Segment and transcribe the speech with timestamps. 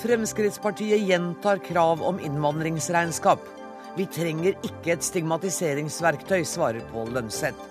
[0.00, 3.40] Fremskrittspartiet gjentar krav om innvandringsregnskap.
[3.96, 7.66] Vi trenger ikke et stigmatiseringsverktøy, svarer Pål Lønseth.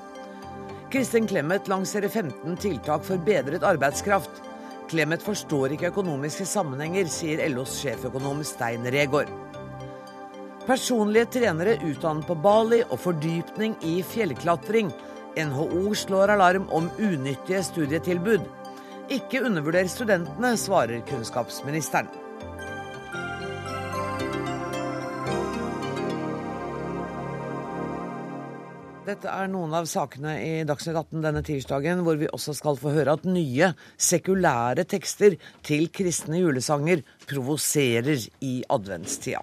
[0.93, 4.43] Kristin Clemet lanserer 15 tiltak for bedret arbeidskraft.
[4.89, 9.34] Clemet forstår ikke økonomiske sammenhenger, sier LOs sjeføkonom Stein Regaard.
[10.70, 14.93] Personlige trenere utdannet på Bali og fordypning i fjellklatring.
[15.50, 18.45] NHO slår alarm om unyttige studietilbud.
[19.09, 22.09] Ikke undervurder studentene, svarer kunnskapsministeren.
[29.09, 32.91] Dette er noen av sakene i Dagsnytt 18 denne tirsdagen, hvor vi også skal få
[32.94, 39.41] høre at nye, sekulære tekster til kristne julesanger provoserer i adventstida.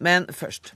[0.00, 0.72] Men først.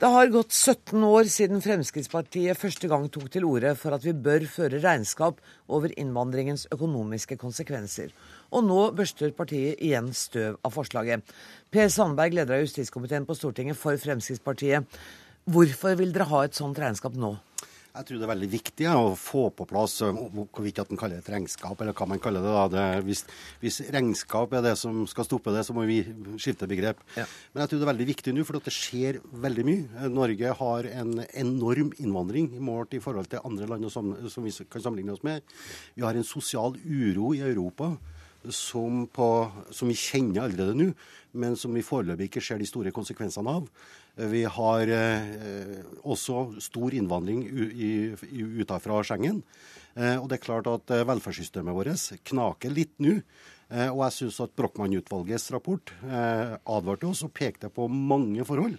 [0.00, 4.16] Det har gått 17 år siden Fremskrittspartiet første gang tok til orde for at vi
[4.26, 5.38] bør føre regnskap
[5.70, 8.10] over innvandringens økonomiske konsekvenser.
[8.50, 11.22] Og nå børster partiet igjen støv av forslaget.
[11.70, 14.90] Per Sandberg, leder av justiskomiteen på Stortinget for Fremskrittspartiet.
[15.44, 17.34] Hvorfor vil dere ha et sånt regnskap nå?
[17.94, 21.20] Jeg tror det er veldig viktig ja, å få på plass hvorvidt at en kaller
[21.20, 22.54] det et regnskap, eller hva man kaller det.
[22.56, 22.64] da.
[22.72, 23.20] Det, hvis,
[23.60, 26.00] hvis, regnskap er det som skal stoppe det, så må vi
[26.42, 27.04] skifte begrep.
[27.14, 27.28] Ja.
[27.52, 30.10] Men jeg tror det er veldig viktig nå, for det skjer veldig mye.
[30.10, 34.82] Norge har en enorm innvandring målt i forhold til andre land som, som vi kan
[34.82, 35.46] sammenligne oss med.
[35.94, 37.92] Vi har en sosial uro i Europa
[38.50, 39.28] som, på,
[39.70, 40.90] som vi kjenner allerede nå,
[41.38, 43.70] men som vi foreløpig ikke ser de store konsekvensene av.
[44.14, 49.40] Vi har eh, også stor innvandring utenfra fra Schengen.
[49.94, 53.18] Eh, og det er klart at eh, velferdssystemet vårt knaker litt nå.
[53.70, 58.78] Eh, og jeg syns at Brochmann-utvalgets rapport advarte oss og pekte på mange forhold.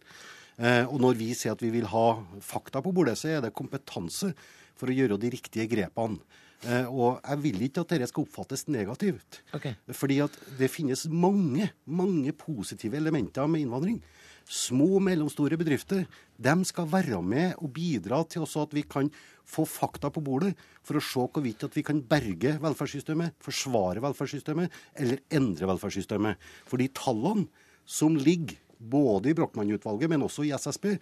[0.56, 2.08] Eh, og når vi sier at vi vil ha
[2.44, 4.32] fakta på bordet, så er det kompetanse
[4.76, 6.22] for å gjøre de riktige grepene.
[6.66, 9.42] Eh, og jeg vil ikke at dette skal oppfattes negativt.
[9.56, 9.76] Okay.
[9.92, 14.00] Fordi at det finnes mange, mange positive elementer med innvandring.
[14.46, 16.04] Små og mellomstore bedrifter
[16.38, 19.10] de skal være med og bidra til også at vi kan
[19.46, 20.54] få fakta på bordet
[20.86, 26.38] for å se hvorvidt vi kan berge velferdssystemet, forsvare velferdssystemet eller endre velferdssystemet.
[26.70, 27.48] For de tallene
[27.86, 30.96] som ligger både i Brochmann-utvalget, men også i SSB,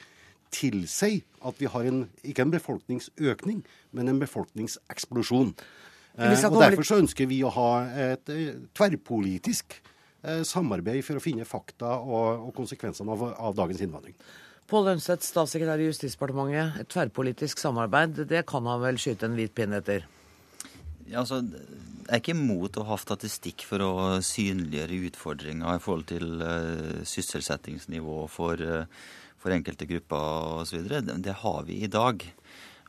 [0.53, 5.55] tilsier at vi har en, ikke en befolkningsøkning, men en befolkningseksplosjon.
[6.13, 7.69] Eh, og Derfor så ønsker vi å ha
[8.11, 9.79] et eh, tverrpolitisk
[10.47, 14.15] samarbeid for å finne fakta og, og konsekvensene av, av, dagens innvandring.
[14.71, 16.77] Pål Lønseth, statssekretær i Justisdepartementet.
[16.79, 20.05] Et tverrpolitisk samarbeid, det kan han vel skyte en hvit pinn etter?
[21.09, 23.91] Ja, altså, jeg er ikke imot å ha statistikk for å
[24.23, 29.03] synliggjøre utfordringer i forhold til uh, sysselsettingsnivå for uh,
[29.43, 30.87] for enkelte grupper osv.
[30.87, 32.23] Det, det har vi i dag.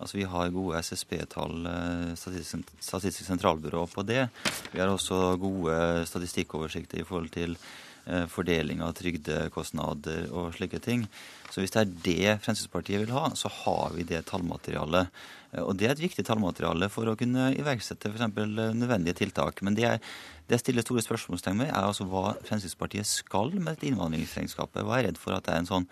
[0.04, 4.28] Altså Vi har gode SSB-tall, eh, Statistisk sentralbyrå, på det.
[4.70, 7.56] Vi har også gode statistikkoversikter i forhold til
[8.04, 11.06] eh, fordeling av trygdekostnader og slike ting.
[11.48, 15.08] Så hvis det er det Fremskrittspartiet vil ha, så har vi det tallmaterialet.
[15.54, 18.36] Eh, og det er et viktig tallmateriale for å kunne iverksette f.eks.
[18.76, 19.62] nødvendige tiltak.
[19.64, 24.84] Men det, jeg stiller store spørsmålstegn med, er altså hva Fremskrittspartiet skal med dette innvandringsregnskapet.
[24.84, 25.88] Hva er jeg redd for at det er en sånn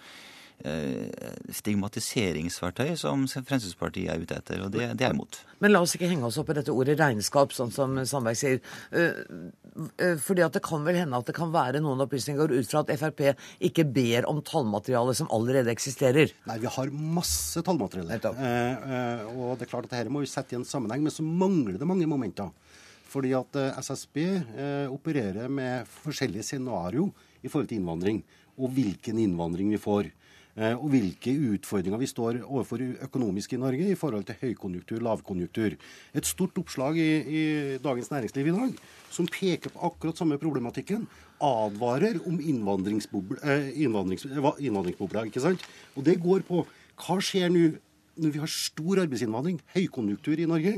[0.62, 5.40] stigmatiseringsverktøy som Fremskrittspartiet er ute etter, og det, det er imot.
[5.62, 8.58] Men la oss ikke henge oss opp i dette ordet regnskap, sånn som Sandberg sier.
[8.90, 9.20] Eh,
[10.02, 12.82] eh, fordi at det kan vel hende at det kan være noen opplysninger ut fra
[12.82, 13.22] at Frp
[13.68, 16.34] ikke ber om tallmateriale som allerede eksisterer?
[16.48, 18.18] Nei, vi har masse tallmateriale.
[18.18, 21.26] Eh, og det er klart at dette må vi sette i en sammenheng, men så
[21.26, 22.50] mangler det mange momenter.
[23.12, 28.22] Fordi at SSB eh, opererer med forskjellige scenarioer i forhold til innvandring,
[28.58, 30.10] og hvilken innvandring vi får.
[30.52, 35.78] Eh, og hvilke utfordringer vi står overfor økonomisk i Norge i forhold til høykonjunktur, lavkonjunktur.
[36.12, 37.44] Et stort oppslag i, i
[37.80, 38.74] Dagens Næringsliv i dag
[39.12, 41.06] som peker på akkurat samme problematikken.
[41.42, 43.40] Advarer om innvandringsbobla.
[43.48, 45.64] Eh, innvandrings, ikke sant?
[45.96, 46.66] Og det går på
[47.00, 47.72] hva skjer nå
[48.20, 50.74] når vi har stor arbeidsinnvandring, høykonjunktur i Norge,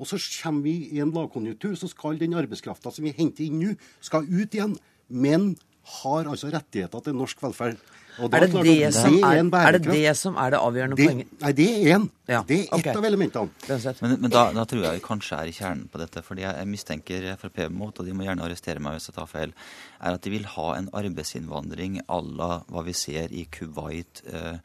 [0.00, 3.58] og så kommer vi i en lavkonjunktur, så skal den arbeidskrafta som vi henter inn
[3.60, 4.78] nå, skal ut igjen.
[5.12, 5.52] Men
[6.00, 7.80] har altså rettigheter til norsk velferd.
[8.20, 11.30] Er det det, som er, er det, det som er det avgjørende det, poenget?
[11.40, 12.08] Nei, det er én.
[12.30, 12.94] Ja, det er ett okay.
[12.94, 13.94] av elementene.
[14.02, 16.56] Men, men da, da, tror jeg vi kanskje er i kjernen på dette, fordi jeg,
[16.60, 19.54] jeg mistenker Frp mot, og de må gjerne arrestere meg hvis jeg tar feil,
[20.00, 24.56] er at de vil ha en arbeidsinnvandring à la hva vi ser i Kuwait, eh,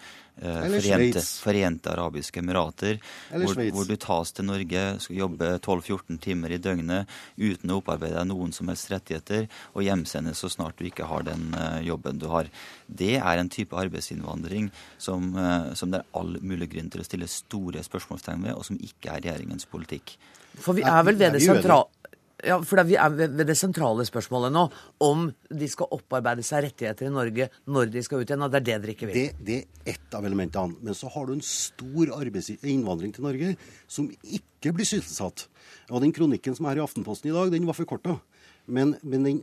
[0.42, 2.98] Eh, Forente, Forente, arabiske emirater,
[3.32, 8.18] hvor, hvor, du tas til Norge, skal jobbe 12-14 timer i døgnet uten å opparbeide
[8.20, 12.20] deg noen som helst rettigheter, og hjemsendes så snart du ikke har den uh, jobben
[12.20, 12.52] du har.
[12.88, 14.68] Det er en type arbeidsinnvandring
[15.00, 18.68] som, uh, som det er all mulig grunn til å stille store spørsmålstegn ved, og
[18.68, 20.18] som ikke er regjeringens politikk.
[20.60, 22.05] For vi er vel ved det sentrale
[22.44, 24.66] Ja, for Vi er ved det sentrale spørsmålet nå,
[25.00, 28.44] om de skal opparbeide seg rettigheter i Norge når de skal ut igjen.
[28.44, 29.16] og Det er det dere ikke vil.
[29.16, 30.76] Det, det er ett av elementene.
[30.84, 33.56] Men så har du en stor innvandring til Norge
[33.88, 35.48] som ikke blir sysselsatt.
[35.90, 38.20] Og Den kronikken som er i Aftenposten i dag, den var forkorta.
[38.66, 39.42] Men, men den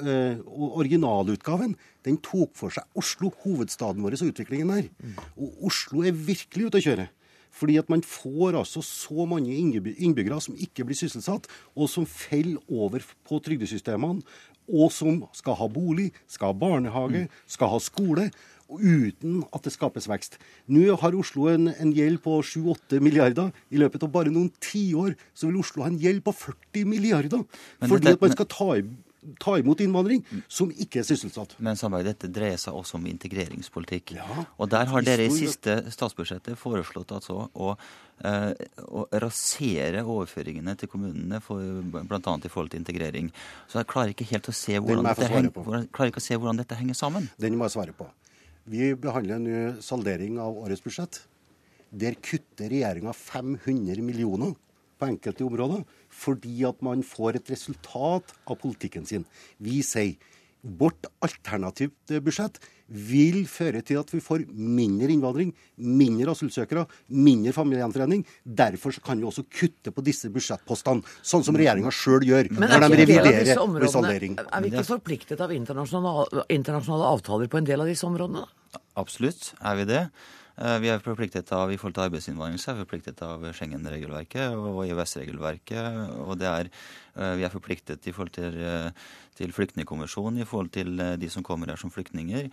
[0.00, 1.74] øh, originalutgaven
[2.06, 4.88] den tok for seg Oslo, hovedstaden vår, og utviklingen der.
[5.36, 7.10] Og Oslo er virkelig ute å kjøre.
[7.52, 12.62] Fordi at man får altså så mange innbyggere som ikke blir sysselsatt, og som faller
[12.72, 14.24] over på trygdesystemene,
[14.72, 18.30] og som skal ha bolig, skal ha barnehage, skal ha skole
[18.72, 20.38] uten at det skapes vekst.
[20.72, 23.50] Nå har Oslo en, en gjeld på 7-8 milliarder.
[23.68, 27.44] I løpet av bare noen tiår så vil Oslo ha en gjeld på 40 milliarder.
[27.82, 28.70] Men fordi at man skal ta,
[29.38, 31.54] ta imot innvandring som ikke er sysselsatt.
[31.62, 34.16] Men Sandberg, dette dreier seg også om integreringspolitikk.
[34.18, 37.74] Ja, og der har dere i siste statsbudsjettet foreslått altså å,
[38.26, 38.50] eh,
[38.88, 42.18] å rasere overføringene til kommunene, for, bl.a.
[42.18, 43.30] i forhold til integrering.
[43.70, 46.62] Så jeg klarer ikke helt å se hvordan, dette, henger, klarer ikke å se hvordan
[46.64, 47.30] dette henger sammen.
[47.38, 48.10] Den må jeg svare på.
[48.72, 51.22] Vi behandler nå saldering av årets budsjett.
[51.92, 54.54] Der kutter regjeringa 500 millioner
[54.98, 59.26] på enkelte områder fordi at man får et resultat av politikken sin.
[59.62, 60.14] Vi sier
[60.62, 62.60] vårt alternativt budsjett
[62.92, 68.24] vil føre til at vi får mindre innvandring, mindre asylsøkere, mindre familiegjenforening.
[68.44, 72.86] Derfor kan vi også kutte på disse budsjettpostene, sånn som regjeringa sjøl gjør Men når
[72.86, 74.36] de reviderer saldering.
[74.44, 78.44] Er vi ikke forpliktet av internasjonale, internasjonale avtaler på en del av disse områdene?
[79.00, 80.04] Absolutt er vi det.
[80.62, 84.54] Eh, vi er forpliktet av i forhold til arbeidsinnvandring, så er vi forpliktet av Schengen-regelverket
[84.54, 86.12] og EØS-regelverket.
[86.22, 86.70] Og det er,
[87.14, 88.90] vi er forpliktet i forhold til, eh,
[89.36, 92.50] til flyktningkonvensjonen i forhold til de som kommer her som flyktninger.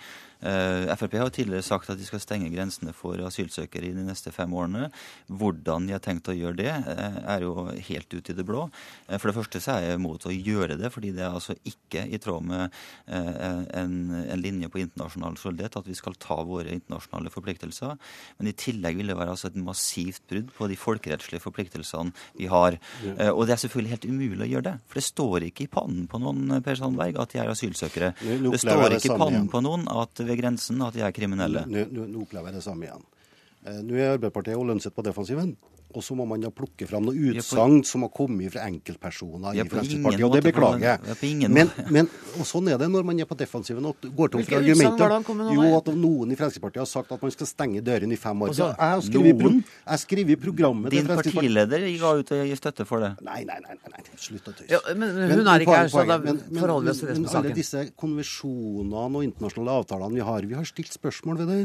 [0.96, 4.54] Frp har tidligere sagt at de skal stenge grensene for asylsøkere i de neste fem
[4.56, 4.88] årene.
[5.28, 8.70] Hvordan de har tenkt å gjøre det, er jo helt ut i det blå.
[9.12, 12.06] For det første så er jeg imot å gjøre det, fordi det er altså ikke
[12.08, 12.80] i tråd med
[13.12, 18.00] en, en linje på internasjonal solidaritet at vi skal ta våre internasjonale forpliktelser.
[18.40, 22.50] Men i tillegg vil det være altså et massivt brudd på de folkerettslige forpliktelsene vi
[22.52, 22.78] har.
[23.04, 24.76] Eh, og det er selvfølgelig helt umulig å gjøre det.
[24.90, 28.12] For det står ikke i pannen på noen Per Sandberg at de er asylsøkere.
[28.26, 31.66] Nå, det står ikke i pannen på noen at ved grensen at de er kriminelle.
[31.70, 33.06] Nå, opplever jeg det samme igjen.
[33.66, 35.56] Eh, nå er Arbeiderpartiet og Lønseth på defensiven.
[35.98, 39.64] Og så må man da plukke fram noen utsagn som har kommet fra enkeltpersoner i
[39.66, 40.26] Fremskrittspartiet.
[40.28, 41.50] Og det beklager jeg.
[41.50, 44.60] Men, men, og sånn er det når man er på defensiven og går tom for
[44.60, 45.16] argumenter.
[45.56, 48.54] Jo, at noen i Fremskrittspartiet har sagt at man skal stenge dørene i fem år.
[48.54, 53.16] Også, jeg har skrevet, i programmet Din partileder ga ut og gi støtte for det.
[53.26, 53.78] Nei, nei, nei.
[53.90, 54.70] nei, Slutt å tøyse.
[54.70, 57.34] Ja, men, hun er ikke her, så da forholder vi oss til det som er
[57.34, 57.40] saken.
[57.42, 61.60] Alle disse konvensjonene og internasjonale avtalene vi har, vi har stilt spørsmål ved det.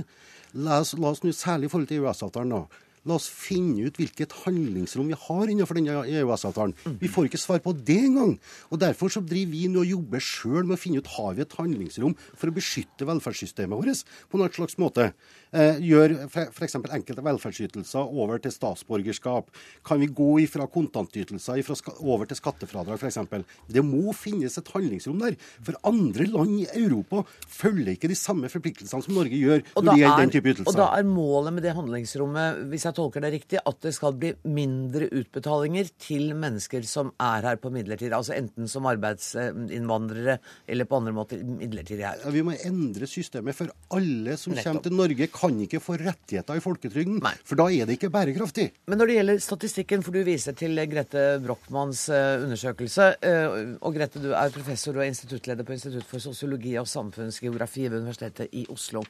[0.65, 2.65] La oss, la oss nå særlig i forhold til EØS-avtalen nå.
[3.05, 6.73] La oss finne ut hvilket handlingsrom vi har innenfor denne EØS-avtalen.
[7.01, 8.35] Vi får ikke svar på det engang.
[8.73, 11.45] Og Derfor så driver vi nå og jobber sjøl med å finne ut har vi
[11.45, 15.11] et handlingsrom for å beskytte velferdssystemet vårt på noen slags måte.
[15.55, 16.79] Eh, gjør f.eks.
[16.81, 19.53] enkelte velferdsytelser over til statsborgerskap.
[19.87, 21.61] Kan vi gå fra kontantytelser
[22.01, 23.21] over til skattefradrag f.eks.
[23.69, 25.37] Det må finnes et handlingsrom der.
[25.65, 29.99] For andre land i Europa følger ikke de samme forpliktelsene som Norge gjør når det
[30.01, 30.73] gjelder den type ytelser.
[30.73, 33.93] Og da er målet med det handlingsrommet, hvis jeg jeg tolker det riktig, at det
[33.97, 40.39] skal bli mindre utbetalinger til mennesker som er her på midlertidig, altså enten som arbeidsinnvandrere
[40.71, 42.21] eller på andre måter midlertidig her.
[42.23, 44.69] Ja, vi må endre systemet, for alle som Nettopp.
[44.69, 47.21] kommer til Norge, kan ikke få rettigheter i folketrygden.
[47.25, 47.35] Nei.
[47.47, 48.69] For da er det ikke bærekraftig.
[48.91, 53.97] Men når det gjelder statistikken, for du viser til Grete Brochmanns eh, undersøkelse, eh, og
[53.97, 58.67] Grete, du er professor og instituttleder på Institutt for sosiologi og samfunnsgeografi ved Universitetet i
[58.73, 59.05] Oslo.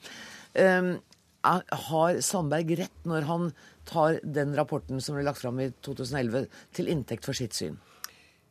[0.55, 0.97] Um,
[1.45, 3.51] har Sandberg rett når han
[3.89, 7.77] tar den rapporten som ble lagt fram i 2011, til inntekt for sitt syn?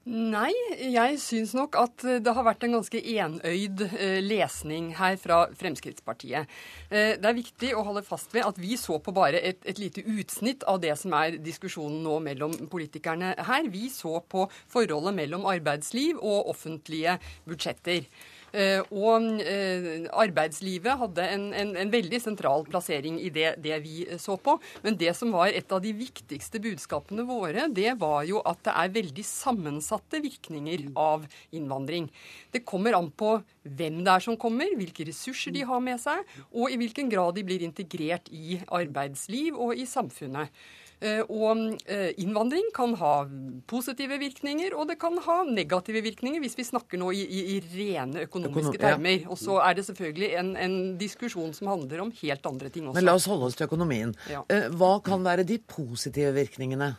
[0.04, 0.52] Nei,
[0.92, 6.52] jeg syns nok at det har vært en ganske enøyd eh, lesning her fra Fremskrittspartiet.
[6.90, 9.80] Eh, det er viktig å holde fast ved at vi så på bare et, et,
[9.80, 13.72] lite utsnitt av det som er diskusjonen nå mellom politikerne her.
[13.72, 17.16] Vi så på forholdet mellom arbeidsliv og offentlige
[17.48, 18.04] budsjetter.
[18.54, 24.04] Eh, og eh, arbeidslivet hadde en, en, en, veldig sentral plassering i det, det, vi
[24.22, 24.60] så på.
[24.86, 28.76] Men det som var et av de viktigste budskapene våre, det var jo at det
[28.78, 32.12] er veldig sammensatte virkninger av innvandring.
[32.54, 36.22] Det kommer an på hvem det er som kommer, hvilke ressurser de har med seg,
[36.54, 40.54] og i hvilken grad de blir integrert i arbeidsliv og i samfunnet.
[41.04, 43.14] Eh, og eh, innvandring kan ha
[43.68, 47.58] positive virkninger, og det kan ha negative virkninger, hvis vi snakker nå i, i, i
[47.74, 49.26] rene økonomiske termer.
[49.28, 52.96] Og så er det selvfølgelig en, en, diskusjon som handler om helt andre ting også.
[53.00, 54.14] Men la oss holde oss til økonomien.
[54.32, 54.46] Ja.
[54.48, 56.94] Eh, hva kan være de positive virkningene?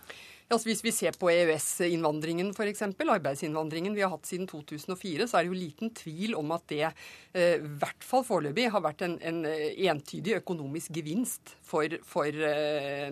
[0.52, 5.46] Altså hvis vi ser på EØS-innvandringen f.eks., arbeidsinnvandringen vi har hatt siden 2004, så er
[5.46, 7.46] det jo liten tvil om at det i
[7.80, 12.44] hvert fall foreløpig har vært en, en entydig økonomisk gevinst for, for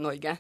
[0.04, 0.37] Norge.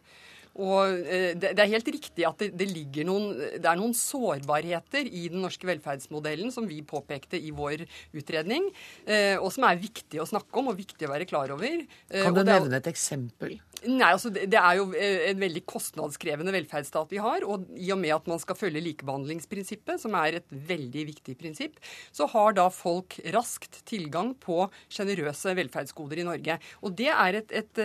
[0.60, 5.26] Og eh, det, er helt riktig at det, ligger noen, det er noen sårbarheter i
[5.32, 8.68] den norske velferdsmodellen som vi påpekte i vår utredning,
[9.06, 11.84] eh, og som er viktig å snakke om og viktig å være klar over.
[12.10, 13.56] Eh, kan du nevne et eksempel?
[13.82, 17.42] Nei, altså det, er jo en veldig kostnadskrevende velferdsstat vi har.
[17.48, 21.80] Og i og med at man skal følge likebehandlingsprinsippet, som er et veldig viktig prinsipp,
[22.14, 26.58] så har da folk raskt tilgang på sjenerøse velferdsgoder i Norge.
[26.86, 27.82] Og det er et, et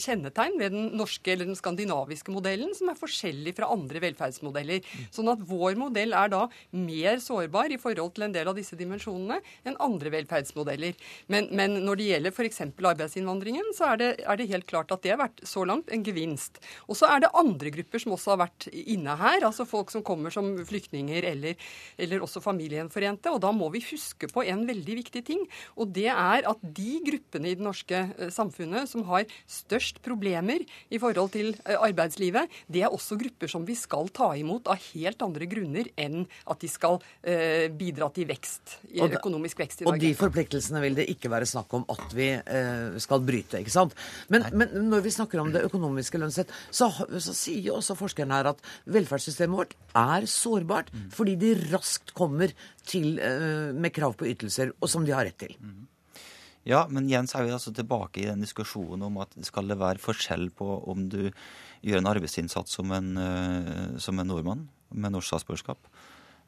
[0.00, 4.84] kjennetegn ved den norske eller den skandinaviske modellen, som er forskjellig fra andre velferdsmodeller.
[5.14, 8.78] Sånn at vår modell er da mer sårbar i forhold til en del av disse
[8.78, 10.96] dimensjonene enn andre velferdsmodeller.
[11.32, 12.62] Men, men når det gjelder f.eks.
[12.64, 16.04] arbeidsinnvandringen, så er det, er det, helt klart at det har vært så langt en
[16.04, 16.60] gevinst.
[16.88, 20.04] Og så er det andre grupper som også har vært inne her, altså folk som
[20.06, 21.58] kommer som flyktninger eller,
[21.98, 23.32] eller også familiegjenforente.
[23.32, 25.44] Og da må vi huske på en veldig viktig ting,
[25.76, 30.62] og det er at de gruppene i det norske eh, samfunnet som har størst problemer
[30.90, 34.80] i forhold til eh, arbeidslivet, det er også grupper som vi skal ta imot av
[34.92, 39.98] helt andre grunner enn at de skal eh, bidra til vekst, økonomisk vekst i Norge.
[39.98, 43.72] Og de forpliktelsene vil det ikke være snakk om at vi eh, skal bryte, ikke
[43.72, 43.94] sant.
[44.32, 48.36] Men, men, når vi snakker om det økonomiske lønnsett, så, så sier jo også forskerne
[48.36, 51.08] her at velferdssystemet vårt er sårbart mm.
[51.14, 52.52] fordi de raskt kommer
[52.84, 55.56] til, eh, med krav på ytelser, og som de har rett til.
[55.60, 55.88] Mm.
[56.64, 59.76] Ja, men igjen så er vi altså tilbake i den diskusjonen om at skal det
[59.80, 61.28] være forskjell på om du
[61.84, 65.90] gjør en arbeidsinnsats som en, uh, som en nordmann med norsk statsborgerskap,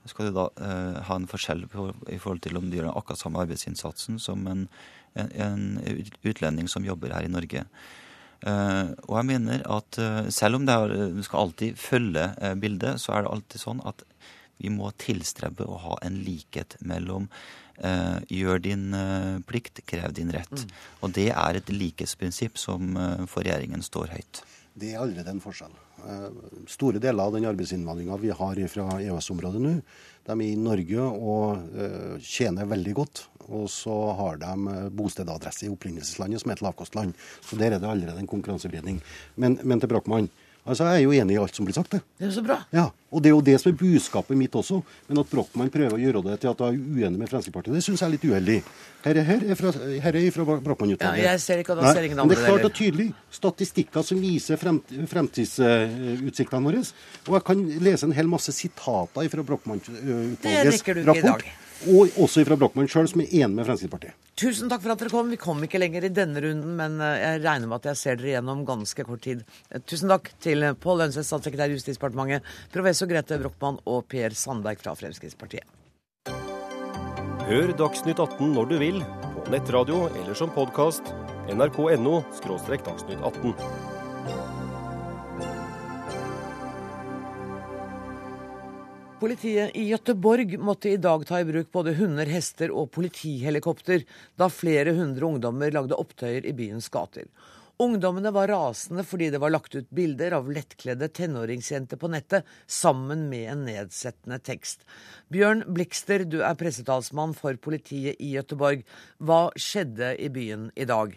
[0.06, 3.20] skal du da uh, ha en forskjell på, i forhold til om du gjør akkurat
[3.20, 4.64] samme arbeidsinnsatsen som en,
[5.18, 5.66] en, en
[6.24, 7.66] utlending som jobber her i Norge.
[8.44, 10.00] Uh, og jeg mener at
[10.34, 12.26] selv om det er, du skal alltid følge
[12.60, 14.04] bildet, så er det alltid sånn at
[14.56, 17.30] vi må tilstrebe å ha en likhet mellom
[17.76, 20.48] Uh, gjør din uh, plikt, krev din rett.
[20.48, 20.76] Mm.
[21.04, 24.40] Og det er et likhetsprinsipp som uh, for regjeringen står høyt.
[24.76, 25.72] Det er allerede en forskjell.
[26.04, 26.26] Eh,
[26.68, 29.72] store deler av den arbeidsinnvandringa vi har fra EØS-området nå,
[30.26, 33.22] de er i Norge og eh, tjener veldig godt.
[33.46, 37.16] Og så har de eh, bostedadresse i opprinnelseslandet, som er et lavkostland.
[37.40, 39.00] Så der er det allerede en konkurransevridning.
[39.40, 40.28] Men, men til Brochmann.
[40.66, 41.90] Altså, Jeg er jo enig i alt som blir sagt.
[41.94, 42.56] Det Det er så bra.
[42.74, 44.82] Ja, Og det er jo det som er budskapet mitt også.
[45.08, 47.84] Men at Brochmann prøver å gjøre det til at jeg er uenig med Fremskrittspartiet, det
[47.86, 48.56] syns jeg er litt uheldig.
[49.06, 49.70] Her er, her er fra,
[50.02, 51.22] her er fra Brochmann-utvalget.
[51.22, 54.02] Ja, jeg ser ikke, da ser ingen andre Men det er klart og tydelig statistikker
[54.02, 56.82] som viser fremt, fremtidsutsiktene våre.
[57.28, 61.46] Og jeg kan lese en hel masse sitater fra Brochmann-utvalgets rapport.
[61.84, 64.16] Og også fra Brochmann sjøl, som er enig med Fremskrittspartiet.
[64.36, 65.28] Tusen takk for at dere kom.
[65.32, 68.20] Vi kom ikke lenger i denne runden, men eh, jeg regner med at jeg ser
[68.20, 69.44] dere igjen om ganske kort tid.
[69.70, 74.80] Eh, tusen takk til Pål Lønseth, statssekretær i Justisdepartementet, professor Grete Brochmann og Per Sandberg
[74.82, 75.68] fra Fremskrittspartiet.
[77.46, 79.02] Hør Dagsnytt 18 når du vil,
[79.36, 81.12] på nettradio eller som podkast.
[81.46, 82.22] nrk.no–
[82.88, 83.85] dagsnytt 18.
[89.16, 94.04] Politiet i Gøteborg måtte i dag ta i bruk både hunder, hester og politihelikopter
[94.36, 97.24] da flere hundre ungdommer lagde opptøyer i byens gater.
[97.80, 103.24] Ungdommene var rasende fordi det var lagt ut bilder av lettkledde tenåringsjenter på nettet sammen
[103.32, 104.84] med en nedsettende tekst.
[105.32, 108.84] Bjørn Blikster, du er pressetalsmann for politiet i Gøteborg.
[109.16, 111.16] Hva skjedde i byen i dag?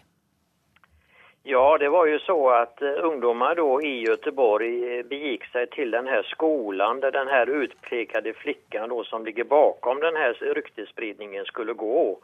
[1.52, 5.90] Ja, det var ju så att ungdommer ungdomar då i Göteborg begikk begick sig till
[5.90, 11.44] den här skolan där den här utpekade flickan då som ligger bakom den här ryktesspridningen
[11.44, 12.18] skulle gå.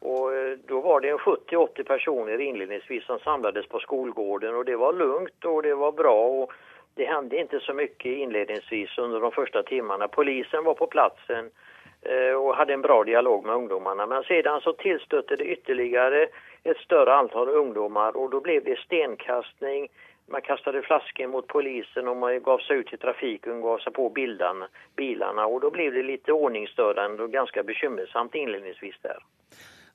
[0.00, 4.92] Och eh, då var det 70-80 personer inledningsvis som samlades på skolgården och det var
[4.92, 6.52] lugnt och det var bra och
[6.94, 10.08] det hände inte så mycket inledningsvis under de första timmarna.
[10.08, 11.50] Polisen var på platsen
[12.36, 16.28] och hade en bra dialog med ungdomarna men sedan så tillstötte det ytterligare
[16.70, 19.88] ett större antal ungdomar och då blev det stenkastning,
[20.30, 23.92] man kastade flaskor mot polisen och man gav sig ut i trafiken och gav sig
[23.92, 24.64] på bildan,
[24.96, 29.18] bilarna och då blev det lite ordningsstörande och ganska bekymmersamt inledningsvis där.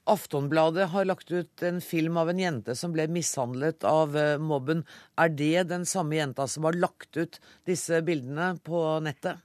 [0.05, 4.83] Aftonbladet har lagt ut en film av en jente som ble mishandlet av eh, mobben.
[5.15, 9.39] Er det den samme jenta som har lagt ut disse bildene på nettet?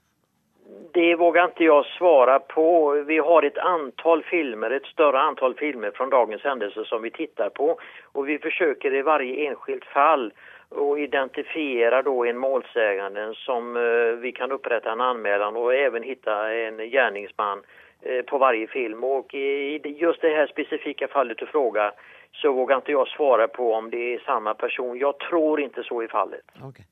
[0.93, 2.91] Det vågar inte jag svara på.
[2.91, 7.49] Vi har ett antal filmer, ett större antal filmer från dagens händelser som vi tittar
[7.49, 7.79] på
[8.13, 10.33] och vi försöker i varje enskilt fall
[10.69, 16.53] och identifiera då en målsägande som eh, vi kan upprätta en anmälan och även hitta
[16.53, 17.63] en gärningsman
[18.03, 19.05] eh, på varje film.
[19.05, 21.93] Och i just det här specifika fallet du frågar
[22.33, 24.99] så vågar inte jag svara på om det är samma person.
[24.99, 26.45] Jag tror inte så i fallet.
[26.69, 26.85] Okay.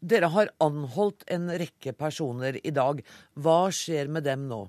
[0.00, 3.02] Dere har anholdt en rekke personer i dag.
[3.34, 4.66] Hva skjer med dem nå?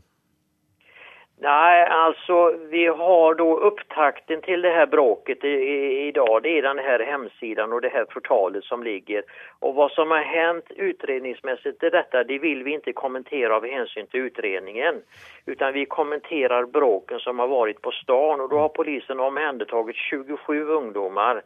[1.40, 2.38] Nei, altså
[2.70, 6.40] vi har da opptakten til det her bråket i, i, i, dag.
[6.42, 9.22] Det er den her hemsiden og det her portalet som ligger.
[9.62, 14.10] Og hva som har hendt utredningsmessig til dette, det vil vi ikke kommentere av hensyn
[14.10, 15.04] til utredningen.
[15.46, 18.42] Utan vi kommenterer bråken som har vært på stan.
[18.42, 21.46] Og da har polisen omhendertatt 27 ungdommer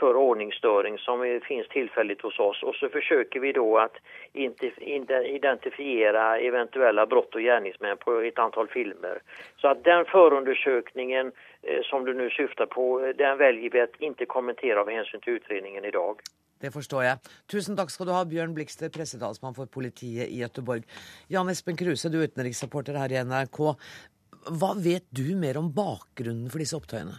[0.00, 2.62] för ordningsstörning som finns tillfälligt hos oss.
[2.62, 3.96] Och så försöker vi då att
[5.38, 9.22] identifiera eventuella brott och gärningsmän på ett antal filmer.
[9.60, 11.26] Så att den förundersökningen
[11.62, 15.32] eh, som du nu syftar på, den väljer vi att inte kommentera av hänsyn til
[15.32, 16.14] utredningen i dag.
[16.60, 17.20] Det forstår jeg.
[17.48, 20.84] Tusen takk skal du ha, Bjørn Blikster, pressetalsmann for politiet i Gøteborg.
[21.32, 23.62] Jan Espen Kruse, du er utenriksreporter her i NRK.
[24.60, 27.16] Hva vet du mer om bakgrunnen for disse opptøyene?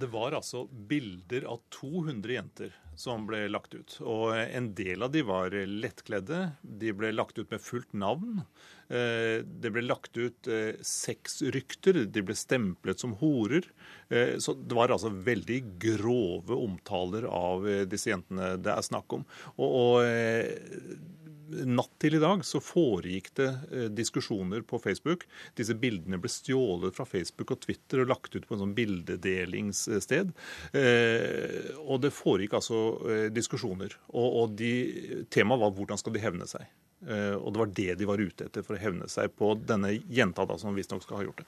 [0.00, 3.98] Det var altså bilder av 200 jenter som ble lagt ut.
[4.04, 6.40] Og en del av de var lettkledde.
[6.60, 8.40] De ble lagt ut med fullt navn.
[8.88, 12.02] Eh, det ble lagt ut eh, sexrykter.
[12.12, 13.68] De ble stemplet som horer.
[14.08, 19.26] Eh, så det var altså veldig grove omtaler av disse jentene det er snakk om.
[19.56, 25.26] Og, og natt til i dag så foregikk det eh, diskusjoner på Facebook.
[25.58, 30.32] Disse bildene ble stjålet fra Facebook og Twitter og lagt ut på en sånn bildedelingssted.
[30.76, 33.96] Eh, og det foregikk altså eh, diskusjoner.
[34.14, 34.74] Og, og de,
[35.32, 36.66] temaet var hvordan skal de hevne seg.
[37.06, 39.92] Uh, og det var det de var ute etter, for å hevne seg på denne
[40.10, 41.46] jenta da, som visstnok skal ha gjort det.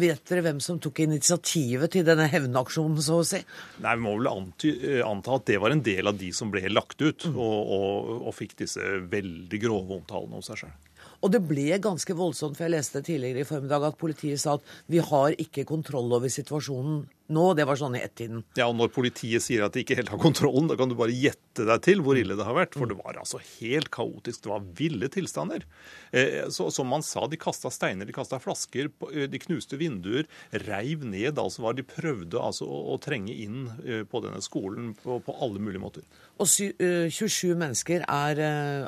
[0.00, 3.38] Vet dere hvem som tok initiativet til denne hevnaksjonen, så å si?
[3.84, 6.50] Nei, Vi må vel anty, eh, anta at det var en del av de som
[6.50, 7.38] ble lagt ut, mm.
[7.38, 8.82] og, og, og, fikk disse
[9.12, 10.74] veldig grove omtalene om seg sjøl.
[11.20, 14.76] Og det ble ganske voldsomt, for jeg leste tidligere i formiddag at politiet sa at
[14.90, 17.46] vi har ikke kontroll over situasjonen nå.
[17.58, 18.42] Det var sånn i ett-tiden.
[18.58, 21.14] Ja, og når politiet sier at de ikke helt har kontrollen, da kan du bare
[21.14, 22.76] gjette deg til hvor ille det har vært.
[22.78, 24.44] For det var altså helt kaotisk.
[24.44, 25.66] Det var ville tilstander.
[26.10, 30.28] Eh, så, som man sa, de kasta steiner, de kasta flasker, eh, de knuste vinduer,
[30.66, 31.38] reiv ned.
[31.38, 35.36] Altså var de prøvde altså å, å trenge inn eh, på denne skolen på, på
[35.42, 36.06] alle mulige måter.
[36.40, 38.38] Og 27 mennesker er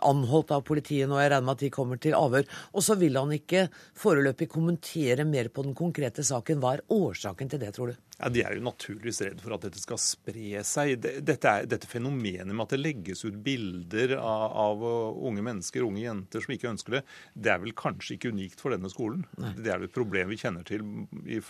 [0.01, 1.19] anholdt av politiet nå.
[1.21, 2.47] Jeg regner med at de kommer til avhør.
[2.73, 3.67] Og så vil han ikke
[4.01, 6.63] foreløpig kommentere mer på den konkrete saken.
[6.63, 8.01] Hva er årsaken til det, tror du?
[8.19, 10.95] Ja, De er jo naturligvis redd for at dette skal spre seg.
[11.03, 14.85] Dette, er, dette fenomenet med at det legges ut bilder av, av,
[15.27, 17.03] unge mennesker, unge jenter som ikke ønsker det,
[17.35, 19.25] det er vel kanskje ikke unikt for denne skolen.
[19.43, 19.55] Nei.
[19.59, 20.85] Det er et problem vi kjenner til
[21.25, 21.41] i,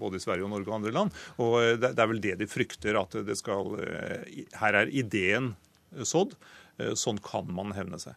[0.00, 1.22] både i Sverige og Norge og andre land.
[1.44, 5.54] Og det, det er vel det de frykter, at det skal eh, Her er ideen
[5.92, 6.34] sådd.
[6.80, 8.16] Eh, sånn kan man hevne seg.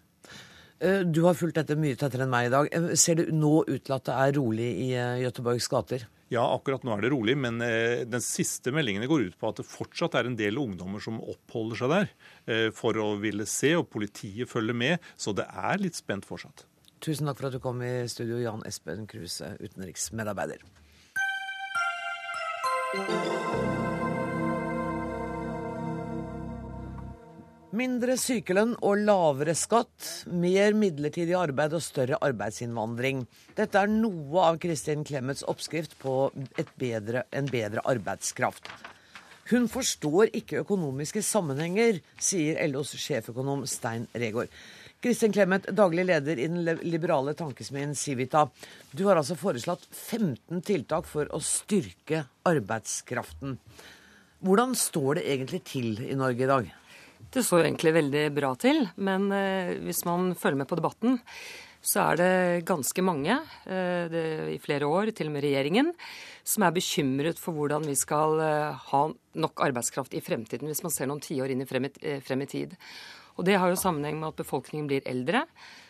[0.79, 2.73] Eh, du har fulgt dette mye tettere enn meg i dag.
[2.97, 4.91] Ser det nå ut til at det er rolig i
[5.27, 6.07] Göteborgs gater?
[6.33, 9.59] Ja, akkurat nå er det rolig, men eh, den siste meldingene går ut på at
[9.59, 12.07] det fortsatt er en del ungdommer som oppholder seg der
[12.49, 15.11] eh, for å ville se, og politiet følger med.
[15.21, 16.65] Så det er litt spent fortsatt.
[17.05, 20.65] Tusen takk for at du kom i studio, Jan Espen Kruse, utenriksmedarbeider.
[27.75, 33.25] Mindre sykelønn og lavere skatt, mer midlertidig arbeid og større arbeidsinnvandring.
[33.57, 36.29] Dette er noe av Kristin Clemets oppskrift på
[36.79, 38.69] bedre, en bedre arbeidskraft.
[39.49, 44.53] Hun forstår ikke økonomiske sammenhenger, sier LOs sjeføkonom Stein Regård.
[45.03, 48.45] Kristin Clemet, daglig leder i den liberale tankesmien Civita.
[48.95, 53.59] Du har altså foreslått 15 tiltak for å styrke arbeidskraften.
[54.45, 56.73] Hvordan står det egentlig til i Norge i dag?
[57.33, 61.17] Det står egentlig veldig bra til, men eh, hvis man følger med på debatten,
[61.85, 64.23] så er det ganske mange eh, det,
[64.55, 65.91] i flere år, til og med regjeringen,
[66.45, 69.01] som er bekymret for hvordan vi skal eh, ha
[69.41, 72.77] nok arbeidskraft i fremtiden, hvis man ser noen tiår inn i frem i tid.
[73.35, 75.43] Og Det har jo sammenheng med at befolkningen blir eldre,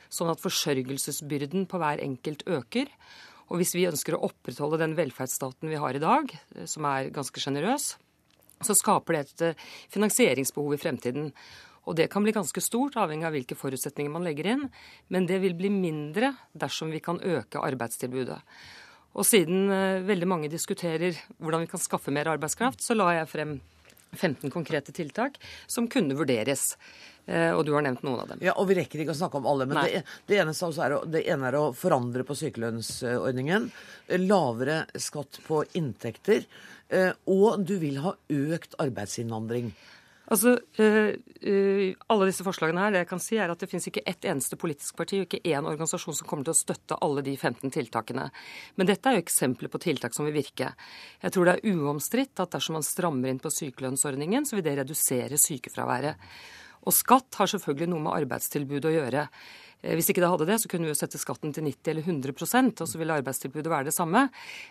[0.09, 2.89] sånn at forsørgelsesbyrden på hver enkelt øker.
[3.51, 6.31] Og hvis vi ønsker å opprettholde den velferdsstaten vi har i dag,
[6.65, 7.93] som er ganske sjenerøs,
[8.63, 9.63] så skaper det et eh,
[9.93, 11.29] finansieringsbehov i fremtiden.
[11.85, 14.65] Og det kan bli ganske stort, avhengig av hvilke forutsetninger man legger inn.
[15.13, 18.39] Men det vil bli mindre dersom vi kan øke arbeidstilbudet.
[19.15, 23.29] Og siden uh, veldig mange diskuterer hvordan vi kan skaffe mer arbeidskraft, så la jeg
[23.31, 23.53] frem
[24.15, 25.37] 15 konkrete tiltak
[25.67, 26.73] som kunne vurderes.
[27.25, 28.43] Uh, og du har nevnt noen av dem.
[28.45, 29.65] Ja, og Vi rekker ikke å snakke om alle.
[29.69, 33.67] Men det, det, ene er å, det, ene er å, forandre på sykelønnsordningen.
[34.21, 36.45] Lavere skatt på inntekter.
[36.93, 39.73] Eh, og du vil ha økt arbeidsinnvandring.
[40.25, 44.25] Altså, Alle disse forslagene her, det jeg kan si er at det finnes ikke ett
[44.25, 47.69] eneste politisk parti og ikke én organisasjon som kommer til å støtte alle de 15
[47.73, 48.25] tiltakene.
[48.73, 50.71] Men dette er jo eksempler på tiltak som vil virke.
[51.21, 54.77] Jeg tror det er uomstridt at dersom man strammer inn på sykelønnsordningen, så vil det
[54.81, 56.17] redusere sykefraværet.
[56.85, 59.27] Og skatt har selvfølgelig noe med arbeidstilbudet å gjøre.
[59.81, 62.05] Eh, hvis ikke det hadde det, så kunne vi jo sette skatten til 90 eller
[62.05, 64.27] 100% og så ville arbeidstilbudet være det samme.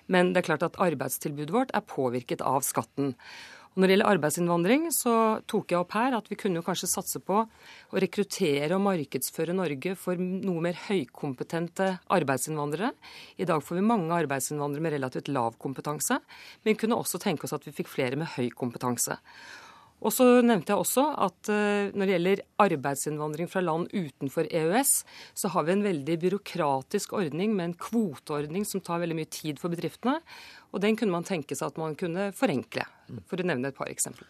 [0.07, 3.14] Men det er klart at arbeidstilbudet vårt er påvirket av skatten.
[3.74, 5.12] Og Når det gjelder arbeidsinnvandring, så
[5.50, 9.57] tok jeg opp her at vi kunne jo kanskje satse på å rekruttere og markedsføre
[9.57, 12.92] Norge for noe mer høykompetente arbeidsinnvandrere.
[13.42, 16.20] I dag får vi mange arbeidsinnvandrere med relativt lav kompetanse,
[16.62, 19.18] men vi kunne også tenke oss at vi fikk flere med høy kompetanse.
[20.05, 24.93] Og så nevnte jeg også at uh, når det gjelder arbeidsinnvandring fra land utenfor EØS,
[25.33, 29.62] så har vi en veldig byråkratisk ordning med en kvoteordning som tar veldig mye tid
[29.62, 30.19] for bedriftene.
[30.77, 32.85] Og den kunne man tenke seg at man kunne forenkle,
[33.31, 34.29] for å nevne et par eksempler.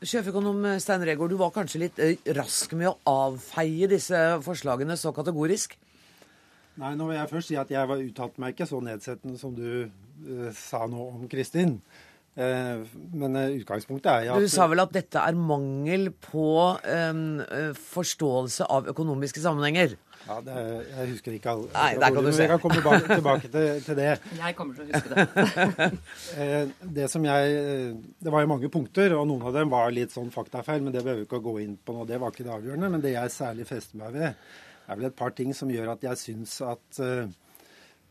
[0.00, 5.12] Sjeføkonom Stein Regaard, du var kanskje litt eh, rask med å avfeie disse forslagene så
[5.12, 5.74] kategorisk?
[6.80, 9.52] Nei, nå vil jeg først si at jeg var uttalte meg ikke så nedsettende som
[9.52, 11.80] du uh, sa nå om Kristin.
[12.38, 12.86] Uh,
[13.18, 17.24] men uh, utgangspunktet er at Du sa vel at dette er mangel på um,
[17.74, 19.96] forståelse av økonomiske sammenhenger?
[20.28, 22.44] Ja, er, Jeg husker ikke alle Nei, der kan du se.
[22.44, 24.08] Jeg kan komme tilbake, tilbake til, til, det.
[24.44, 25.90] Jeg kommer til å huske det.
[27.00, 27.60] det som jeg
[28.22, 31.02] Det var jo mange punkter, og noen av dem var litt sånn faktafeil, men det
[31.02, 32.06] behøver vi ikke å gå inn på nå.
[32.06, 32.94] Det var ikke det avgjørende.
[32.94, 34.50] Men det jeg særlig fester meg ved,
[34.86, 37.26] er vel et par ting som gjør at jeg syns at uh,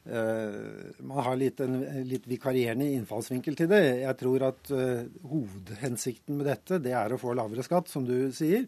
[0.05, 3.81] man har litt, en litt vikarierende innfallsvinkel til det.
[3.99, 8.31] Jeg tror at uh, hovedhensikten med dette det er å få lavere skatt, som du
[8.33, 8.65] sier.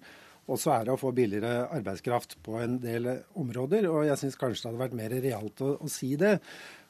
[0.50, 3.08] Og så er det å få billigere arbeidskraft på en del
[3.40, 3.88] områder.
[3.92, 6.34] Og jeg syns kanskje det hadde vært mer realt å, å, si det.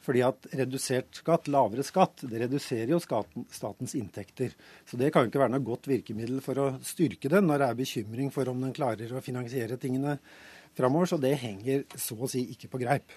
[0.02, 4.56] Fordi at redusert skatt, lavere skatt, det reduserer jo skaten, statens inntekter.
[4.88, 7.68] Så det kan jo ikke være noe godt virkemiddel for å styrke den når det
[7.68, 10.16] er bekymring for om den klarer å finansiere tingene
[10.74, 11.12] framover.
[11.12, 13.14] Så det henger så å si ikke på greip.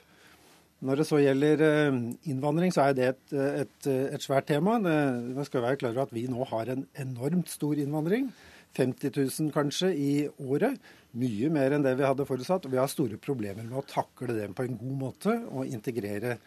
[0.86, 4.78] Når det så gjelder eh, innvandring, så er det et, et, et svært tema.
[4.80, 8.30] Vi skal være klar over at vi nå har en enormt stor innvandring.
[8.76, 10.12] 50 000 kanskje i
[10.44, 10.78] året.
[11.16, 12.68] Mye mer enn det vi hadde forutsatt.
[12.68, 16.38] Og vi har store problemer med å takle dem på en god måte og integrere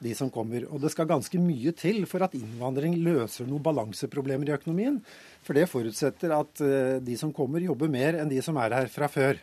[0.00, 0.64] de som kommer.
[0.72, 5.00] Og det skal ganske mye til for at innvandring løser noen balanseproblemer i økonomien.
[5.44, 8.92] For det forutsetter at eh, de som kommer, jobber mer enn de som er her
[8.92, 9.40] fra før.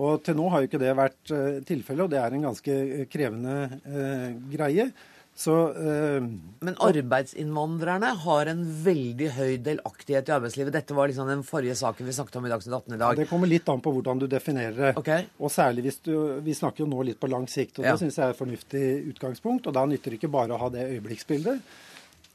[0.00, 2.76] Og til nå har jo ikke det vært uh, tilfellet, og det er en ganske
[2.76, 4.92] eh, krevende eh, greie.
[5.34, 6.24] Så, eh,
[6.60, 10.74] Men arbeidsinnvandrerne har en veldig høy delaktighet i arbeidslivet.
[10.74, 13.14] Dette var liksom den forrige saken vi snakket om i Dagsnytt 18 i dag.
[13.14, 14.90] Ja, det kommer litt an på hvordan du definerer det.
[15.00, 15.30] Okay.
[15.40, 16.12] Og særlig hvis du
[16.44, 17.94] Vi snakker jo nå litt på lang sikt, og ja.
[17.94, 19.66] det syns jeg er et fornuftig utgangspunkt.
[19.66, 21.64] Og da nytter det ikke bare å ha det øyeblikksbildet.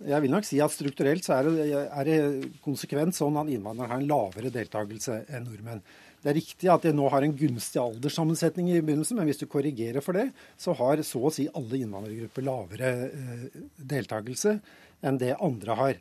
[0.07, 2.17] Jeg vil nok si at strukturelt så er det, er det
[2.65, 5.81] konsekvent sånn at innvandrere har en lavere deltakelse enn nordmenn.
[6.23, 9.45] Det er riktig at det nå har en gunstig alderssammensetning i begynnelsen, men hvis du
[9.49, 13.43] korrigerer for det, så har så å si alle innvandrergrupper lavere eh,
[13.77, 14.57] deltakelse
[15.05, 15.99] enn det andre har.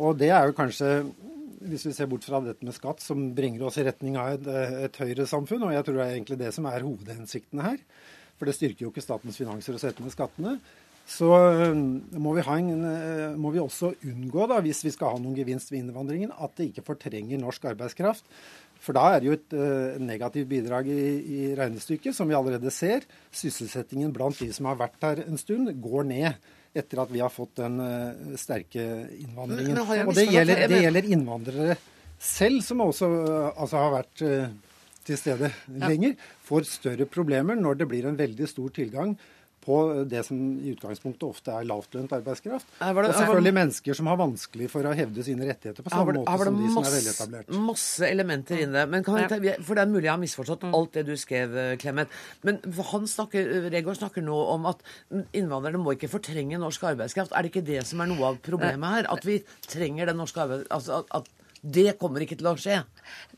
[0.00, 0.90] Og det er jo kanskje,
[1.68, 4.50] hvis vi ser bort fra dette med skatt, som bringer oss i retning av et,
[4.88, 7.80] et høyere samfunn, og jeg tror det er egentlig det som er hovedhensikten her.
[8.38, 10.58] For det styrker jo ikke statens finanser å sette ned skattene.
[11.08, 11.74] Så eh,
[12.20, 15.72] må vi, en, eh, må vi, også unngå, da, hvis vi skal ha noen gevinst
[15.72, 18.28] ved innvandringen, at det ikke fortrenger norsk arbeidskraft.
[18.82, 22.70] For da er det jo et uh, negativt bidrag i, i, regnestykket, som vi allerede
[22.74, 23.06] ser.
[23.34, 27.32] Sysselsettingen blant de som har vært her en stund, går ned etter at vi har
[27.32, 28.84] fått den uh, sterke
[29.18, 29.82] innvandringen.
[30.06, 31.78] Og det gjelder, det gjelder, innvandrere
[32.18, 34.26] selv, som også uh, altså har vært
[35.08, 35.48] til stede
[35.80, 36.14] lenger,
[36.44, 39.14] får større problemer når det blir en veldig stor tilgang
[39.68, 39.78] på
[40.08, 42.70] det som i utgangspunktet ofte er lavtlønt arbeidskraft.
[42.78, 46.36] Det, og selvfølgelig mennesker som har vanskelig for å hevde sine rettigheter på samme måte
[46.48, 47.52] som de som er veletablert.
[47.68, 48.86] Masse elementer inne.
[48.88, 50.76] Men kan jeg, for det er mulig jeg har misforstått mm.
[50.78, 52.12] alt det du skrev, Clemet.
[52.46, 52.60] Men
[52.92, 54.84] han snakker, Regård snakker nå om at
[55.36, 57.34] innvandrerne må ikke fortrenge norsk arbeidskraft.
[57.34, 59.10] Er det ikke det som er noe av problemet her?
[59.12, 60.74] At vi trenger den norske arbeidskraften?
[60.78, 61.28] Altså at
[61.62, 62.78] det kommer ikke til å skje.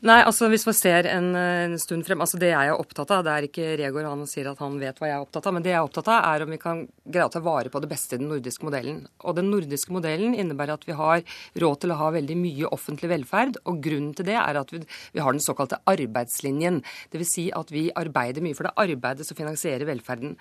[0.05, 3.21] Nei, altså hvis man ser en, en, stund frem altså Det jeg er opptatt av,
[3.23, 5.65] det er ikke Regård han sier at han vet hva jeg er opptatt av, men
[5.65, 7.89] det jeg er opptatt av, er om vi kan greie å ta vare på det
[7.91, 8.99] beste i den nordiske modellen.
[9.23, 11.23] Og den nordiske modellen innebærer at vi har
[11.63, 13.61] råd til å ha veldig mye offentlig velferd.
[13.65, 14.83] Og grunnen til det er at vi,
[15.15, 16.81] vi har den såkalte arbeidslinjen.
[17.13, 17.31] Dvs.
[17.31, 20.35] Si at vi arbeider mye, for det arbeidet som finansierer velferden.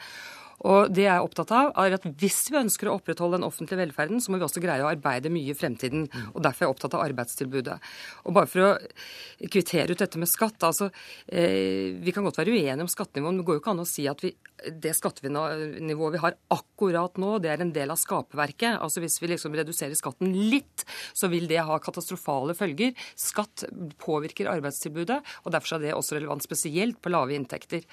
[0.68, 3.80] Og det jeg er opptatt av, er at hvis vi ønsker å opprettholde den offentlige
[3.80, 6.04] velferden, så må vi også greie å arbeide mye i fremtiden.
[6.34, 7.78] Og derfor er jeg opptatt av arbeidstilbudet.
[8.28, 10.90] Og bare for å kvittere ut dette med skatt, altså
[11.26, 13.88] eh, Vi kan godt være uenige om skattenivået, men det går jo ikke an å
[13.88, 18.76] si at vi det skattenivået vi har akkurat nå, det er en del av skaperverket.
[18.76, 20.84] Altså Hvis vi liksom reduserer skatten litt,
[21.16, 22.92] så vil det ha katastrofale følger.
[23.16, 23.64] Skatt
[24.04, 27.86] påvirker arbeidstilbudet, og derfor er det også relevant spesielt på lave inntekter.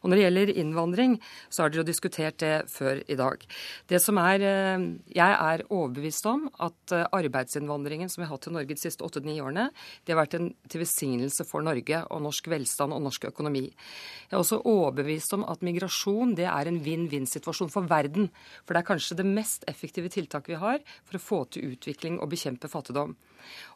[0.00, 1.18] Og Når det gjelder innvandring,
[1.52, 3.42] så er det jo diskutert diskutert det før i dag.
[3.88, 4.78] Det som er, eh,
[5.14, 9.02] Jeg er overbevist om at eh, arbeidsinnvandringen som vi har hatt til Norge de siste
[9.02, 9.70] åtte-ni årene,
[10.04, 13.72] det har vært en til velsignelse for Norge og norsk velstand og norsk økonomi.
[14.30, 18.30] Jeg er også overbevist om at migrasjon det er en vinn-vinn-situasjon for verden.
[18.64, 22.20] For det er kanskje det mest effektive tiltaket vi har for å få til utvikling
[22.20, 23.16] og bekjempe fattigdom.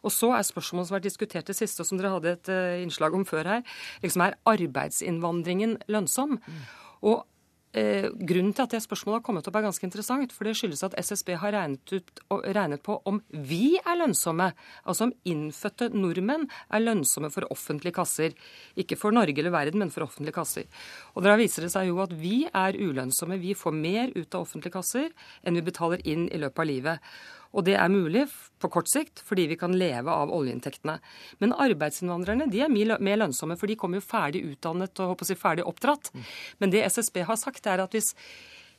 [0.03, 2.49] Og så er spørsmålet som har vært diskutert det siste, og som dere hadde et
[2.49, 3.63] uh, innslag om før her,
[4.01, 6.39] liksom er arbeidsinnvandringen lønnsom?
[6.39, 6.63] Mm.
[7.03, 7.38] Og Eh,
[7.73, 10.33] grunnen til at det spørsmålet har kommet opp, er ganske interessant.
[10.33, 14.49] For det skyldes at SSB har regnet, ut, regnet, på om vi er lønnsomme.
[14.89, 18.37] Altså om innfødte nordmenn er lønnsomme for offentlige kasser.
[18.79, 20.69] Ikke for Norge eller verden, men for offentlige kasser.
[21.13, 23.37] Og da viser det seg jo at vi er ulønnsomme.
[23.41, 25.11] Vi får mer ut av offentlige kasser
[25.43, 27.11] enn vi betaler inn i løpet av livet.
[27.57, 28.27] Og det er mulig
[28.61, 30.99] på kort sikt fordi vi kan leve av oljeinntektene.
[31.41, 35.65] Men arbeidsinnvandrerne de er mer lønnsomme, for de kommer jo ferdig utdannet og si, ferdig
[35.67, 36.11] oppdratt.
[36.61, 38.13] Men det SSB har sagt, er at hvis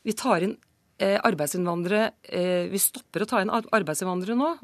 [0.06, 0.54] vi tar inn
[1.02, 4.54] eh, arbeidsinnvandrere eh, Vi stopper å ta inn arbeidsinnvandrere nå.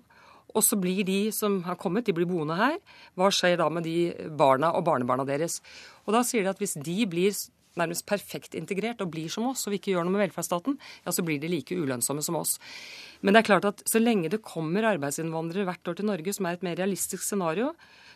[0.56, 2.78] Og så blir de som har kommet, de blir boende her.
[3.18, 5.58] Hva skjer da med de barna og barnebarna deres?
[6.06, 7.34] Og da sier de at hvis de blir
[7.76, 11.12] nærmest perfekt integrert og blir som oss, og vi ikke gjør noe med velferdsstaten, ja,
[11.12, 12.56] så blir de like ulønnsomme som oss.
[13.26, 16.46] Men det er klart at så lenge det kommer arbeidsinnvandrere hvert år til Norge, som
[16.46, 17.72] er et mer realistisk scenario,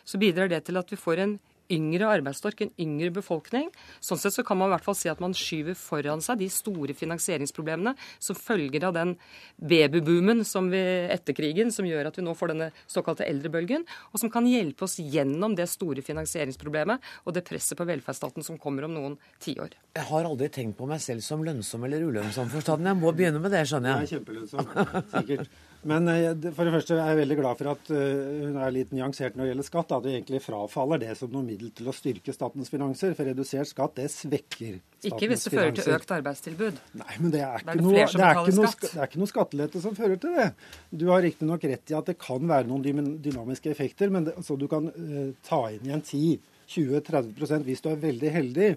[0.07, 1.33] så bidrar det til at vi får en
[1.71, 3.69] yngre arbeidsstokk, en yngre befolkning.
[4.03, 6.49] Sånn sett så kan man i hvert fall si at man skyver foran seg de
[6.51, 9.15] store finansieringsproblemene som følger av den
[9.57, 10.81] babyboomen som vi
[11.11, 14.85] etter krigen, som gjør at vi nå får denne såkalte eldrebølgen, og som kan hjelpe
[14.87, 19.75] oss gjennom det store finansieringsproblemet og det presset på velferdsstaten som kommer om noen tiår.
[19.97, 22.87] Jeg har aldri tenkt på meg selv som lønnsom eller ulønnsom for staten.
[22.87, 23.99] Jeg må begynne med det, skjønner jeg.
[24.01, 25.59] Det er kjempelønnsom, sikkert.
[25.87, 28.91] Men eh, for det første er jeg veldig glad for at eh, hun er litt
[28.93, 29.93] nyansert når det gjelder skatt.
[29.97, 33.15] At vi egentlig frafaller det som noe middel til å styrke statens finanser.
[33.17, 35.15] For redusert skatt, det svekker statens finanser.
[35.15, 36.79] Ikke hvis det fører til økt arbeidstilbud.
[37.01, 39.33] Nei, men det er ikke, det noe, det er ikke, noe, det er ikke noe
[39.33, 40.47] skattelette som fører til det.
[40.93, 44.59] Du har riktignok rett i at det kan være noen dynamiske effekter, men det, så
[44.59, 48.73] du kan uh, ta inn igjen 10-20-30% hvis du er veldig heldig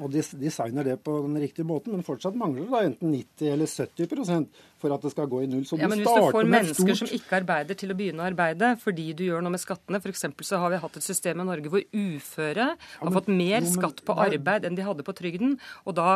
[0.00, 3.50] og de designer det på den riktige måten, men fortsatt mangler det da enten 90
[3.52, 5.66] eller 70% for at det skal gå i null.
[5.68, 7.00] Så ja, men Hvis du får mennesker stort...
[7.02, 10.24] som ikke arbeider til å begynne å arbeide fordi du gjør noe med skattene, f.eks.
[10.48, 13.58] så har vi hatt et system i Norge hvor uføre ja, men, har fått mer
[13.58, 16.08] jo, men, skatt på arbeid enn de hadde på trygden, og da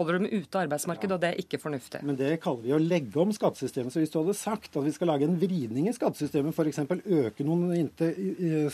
[0.00, 1.16] holder de ute av arbeidsmarkedet, ja.
[1.16, 2.02] og det er ikke fornuftig.
[2.10, 3.94] Men det kaller vi å legge om skattesystemet.
[3.94, 6.82] Så hvis du hadde sagt at vi skal lage en vridning i skattesystemet, f.eks.
[7.22, 7.88] øke noen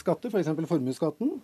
[0.00, 0.52] skatter, f.eks.
[0.56, 1.36] For formuesskatten,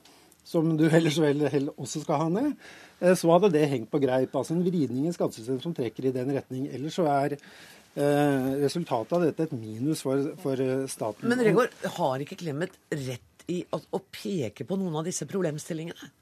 [0.44, 1.44] som du ellers vel
[1.76, 2.55] også skal ha ned,
[3.00, 4.35] eh, så hadde det hengt på greip.
[4.35, 6.68] Altså en vridning i skattesystemet som trekker i den retning.
[6.74, 11.28] Ellers så er eh, resultatet av dette et minus for, for eh, staten.
[11.31, 16.12] Men Regård, har ikke Clemet rett i å, å peke på noen av disse problemstillingene?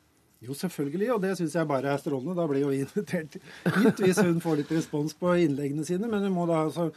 [0.41, 2.37] Jo, selvfølgelig, og det syns jeg bare er strålende.
[2.39, 6.09] Da blir jo invitert hit hvis hun får litt respons på innleggene sine.
[6.09, 6.89] Men hun må da altså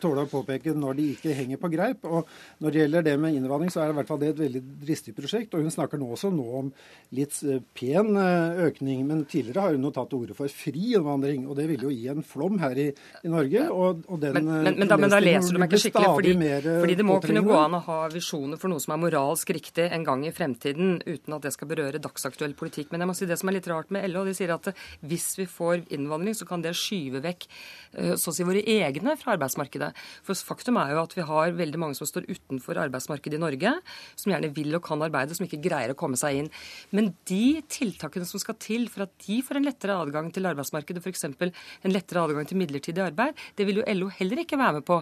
[0.00, 2.04] tåle å påpeke når de ikke henger på greip.
[2.08, 2.28] Og
[2.62, 4.62] Når det gjelder det med innvandring, så er det i hvert fall det et veldig
[4.82, 5.54] dristig prosjekt.
[5.54, 6.70] og Hun snakker nå også nå om
[7.16, 10.94] litt eh, pen eh, økning, men tidligere har hun jo tatt til orde for fri
[10.96, 11.46] innvandring.
[11.46, 12.88] og Det vil jo gi en flom her i,
[13.22, 13.66] i Norge.
[13.70, 16.34] og, og den, men, men, men, da, men, da, leser du meg ikke skikkelig, fordi,
[16.80, 19.88] fordi det må kunne gå an å ha visjoner for noe som er moralsk riktig
[19.92, 22.92] en gang i fremtiden, uten at det skal berøre dagsaktuell politikk.
[22.92, 24.72] Men jeg må si det som er litt rart med LO, de sier at
[25.04, 27.48] hvis vi får innvandring, så kan det skyve vekk
[28.16, 29.92] så å si våre egne fra arbeidsmarkedet arbeidsmarkedet.
[30.24, 33.72] For faktum er jo at vi har veldig mange som står utenfor arbeidsmarkedet i Norge,
[34.16, 36.50] som gjerne vil og kan arbeide, som ikke greier å komme seg inn.
[36.92, 41.02] Men de tiltakene som skal til for at de får en lettere adgang til arbeidsmarkedet,
[41.02, 41.24] f.eks.
[41.26, 45.00] en lettere adgang til midlertidig arbeid, det vil jo LO heller ikke være med på.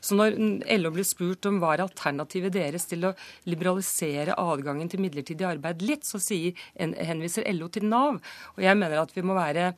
[0.00, 0.38] Så når
[0.78, 3.14] LO blir spurt om hva er alternativet deres til å
[3.48, 8.20] liberalisere adgangen til midlertidig arbeid litt, så sier, henviser LO til Nav.
[8.54, 9.72] Og jeg mener at vi må være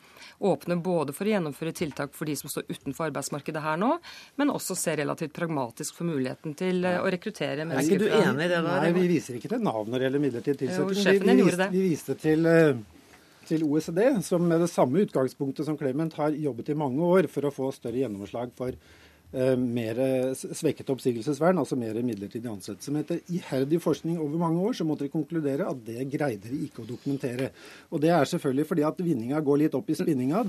[0.46, 3.96] åpne både for å gjennomføre tiltak for de som står utenfor arbeidsmarkedet her nå,
[4.36, 7.96] men også se relativt pragmatisk for muligheten til eh, å rekruttere mennesker.
[7.96, 8.60] Er ikke du enig i det?
[8.66, 8.74] Da?
[8.82, 11.00] Nei, vi viser ikke til Nav når det gjelder midlertidig tilsetting.
[11.06, 13.08] Vi, vi, viste, vi viste til, eh,
[13.48, 17.48] til OECD, som med det samme utgangspunktet som Clement har jobbet i mange år for
[17.48, 20.00] å få større gjennomslag for uh, mer
[20.36, 22.92] svekket oppsigelsesvern, altså mer midlertidig ansettelse.
[22.92, 26.60] Men etter iherdig forskning over mange år så måtte de konkludere at det greide de
[26.66, 27.52] ikke å dokumentere.
[27.88, 30.44] Og Det er selvfølgelig fordi at vinninga går litt opp i spinninga.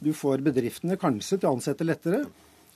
[0.00, 2.24] Du får bedriftene kanskje til å ansette lettere.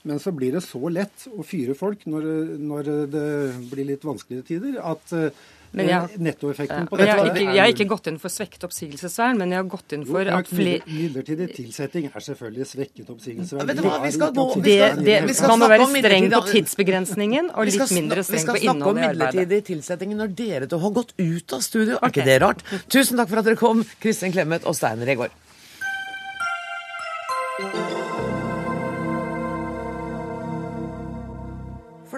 [0.03, 3.25] Men så blir det så lett å fyre folk når, når det
[3.69, 7.69] blir litt vanskeligere tider, at eh, men jeg, nettoeffekten på dette jeg, ikke, jeg har
[7.71, 11.47] ikke gått inn for svekket oppsigelsesvern, men jeg har gått inn for at flere Midlertidig
[11.55, 13.71] tilsetting er selvfølgelig svekket oppsigelsesvern.
[13.71, 15.15] Du hva, vi skal gå det, det,
[15.47, 18.67] Man må være streng på tidsbegrensningen og litt mindre streng på innholdet i arbeidet.
[18.67, 21.95] Vi skal snakke om midlertidig tilsetting når dere to har gått ut av studio.
[22.01, 22.67] Er ikke det rart?
[22.91, 25.39] Tusen takk for at dere kom, Kristin Clemet og Stein Regaard.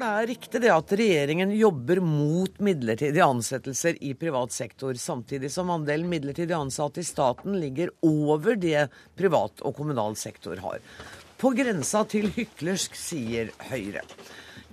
[0.04, 5.72] Det er riktig det at regjeringen jobber mot midlertidige ansettelser i privat sektor, samtidig som
[5.72, 10.82] andelen midlertidig ansatte i staten ligger over det privat og kommunal sektor har.
[11.40, 14.04] På grensa til hyklersk, sier Høyre.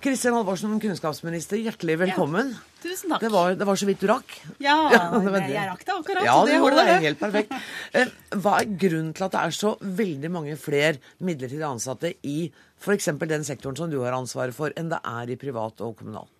[0.00, 2.54] Kristin Halvorsen, kunnskapsminister, hjertelig velkommen.
[2.54, 2.80] Ja.
[2.80, 3.20] Tusen takk.
[3.20, 4.32] Det var, det var, så vidt du rakk.
[4.56, 6.24] Ja, ja det jeg rakk det akkurat.
[6.24, 7.52] Ja, det, det er helt perfekt.
[7.92, 12.38] Eh, hva er grunnen til at det er så veldig mange flere midlertidig ansatte i
[12.80, 13.12] f.eks.
[13.28, 16.30] den sektoren som du har ansvaret for, enn det er i privat og kommunal?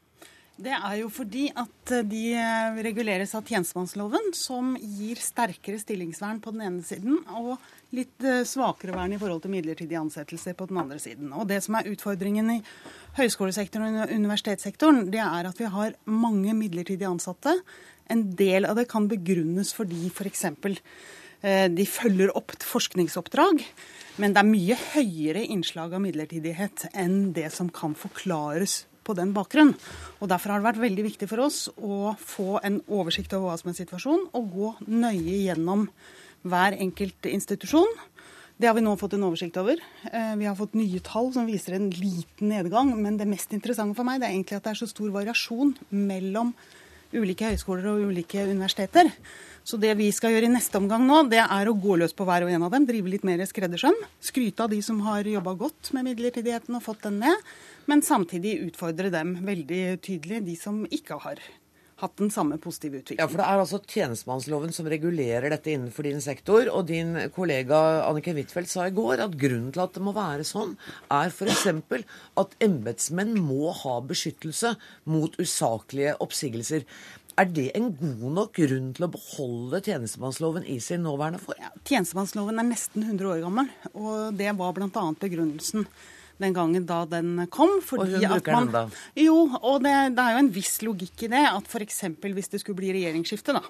[0.60, 6.40] Det er jo fordi at eh, de eh, reguleres av tjenestemannsloven, som gir sterkere stillingsvern
[6.40, 7.58] på den ene siden og
[7.96, 11.32] litt svakere vern i forhold til midlertidige ansettelser på den andre siden.
[11.34, 12.58] Og Det som er utfordringen i
[13.18, 17.56] høyskolesektoren og universitetssektoren, det er at vi har mange midlertidig ansatte.
[18.10, 20.46] En del av det kan begrunnes fordi f.eks.
[20.60, 20.76] For
[21.42, 23.64] eh, de følger opp forskningsoppdrag.
[24.20, 29.32] Men det er mye høyere innslag av midlertidighet enn det som kan forklares på den
[29.34, 29.74] bakgrunn.
[30.20, 33.60] Og Derfor har det vært veldig viktig for oss å få en oversikt over hva
[33.60, 35.88] som er situasjonen, og gå nøye gjennom
[36.42, 37.90] hver enkelt institusjon
[38.60, 39.80] det har vi nå fått en oversikt over.
[40.12, 42.90] Eh, vi har fått nye tall som viser en liten nedgang.
[43.00, 46.52] Men det mest interessante for meg er egentlig at det er så stor variasjon mellom
[47.16, 49.08] ulike høyskoler og ulike universiteter.
[49.64, 52.26] Så det vi skal gjøre i neste omgang nå, det er å gå løs på
[52.28, 52.84] hver og en av dem.
[52.90, 53.96] Drive litt mer skreddersøm.
[54.28, 57.50] Skryte av de som har jobba godt med midlertidigheten og fått den ned.
[57.88, 61.40] Men samtidig utfordre dem veldig tydelig, de som ikke har
[62.00, 63.22] hatt den samme positive utviklingen.
[63.22, 66.68] Ja, for Det er altså tjenestemannsloven som regulerer dette innenfor din sektor.
[66.72, 70.46] Og din kollega Annike Huitfeldt sa i går at grunnen til at det må være
[70.48, 70.76] sånn,
[71.12, 71.66] er f.eks.
[72.40, 74.74] at embetsmenn må ha beskyttelse
[75.10, 76.86] mot usaklige oppsigelser.
[77.40, 81.60] Er det en god nok grunn til å beholde tjenestemannsloven i sin nåværende form?
[81.62, 85.04] Ja, tjenestemannsloven er nesten 100 år gammel, og det var bl.a.
[85.22, 85.86] begrunnelsen
[86.40, 87.78] den gangen da den kom.
[87.78, 88.84] og hun bruker man, den da?
[89.18, 91.44] Jo, og det, det, er jo en viss logikk i det.
[91.50, 92.02] At f.eks.
[92.20, 93.64] hvis det skulle bli regjeringsskifte, da.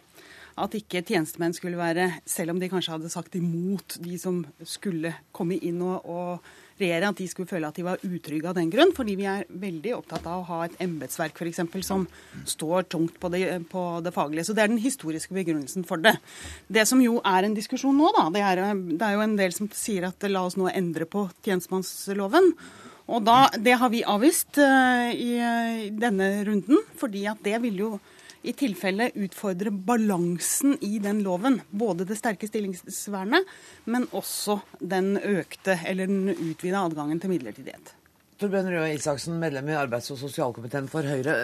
[0.61, 5.14] At ikke tjenestemenn skulle være, selv om de kanskje hadde sagt imot de som skulle
[5.37, 6.50] komme inn og, og
[6.81, 8.95] regjere, at de skulle føle at de var utrygge av den grunn.
[8.97, 11.62] Fordi vi er veldig opptatt av å ha et embetsverk f.eks.
[11.87, 12.07] som
[12.49, 14.49] står tungt på det, på det, faglige.
[14.49, 16.16] Så det er den historiske begrunnelsen for det.
[16.69, 19.57] Det som jo er en diskusjon nå, da, det er, det er jo en del
[19.57, 22.55] som sier at la oss nå endre på tjenestemannsloven.
[23.11, 25.35] Og da, Det har vi avvist uh, i,
[25.87, 27.93] i denne runden, fordi at det vil jo
[28.42, 31.61] i tilfelle utfordre balansen i den loven.
[31.70, 33.48] Både det sterke stillingsvernet,
[33.85, 37.96] men også den økte eller den utvida adgangen til midlertidighet.
[38.40, 41.35] Torbjørn Røe Isaksen, medlem i arbeids- og sosialkomiteen for Høyre.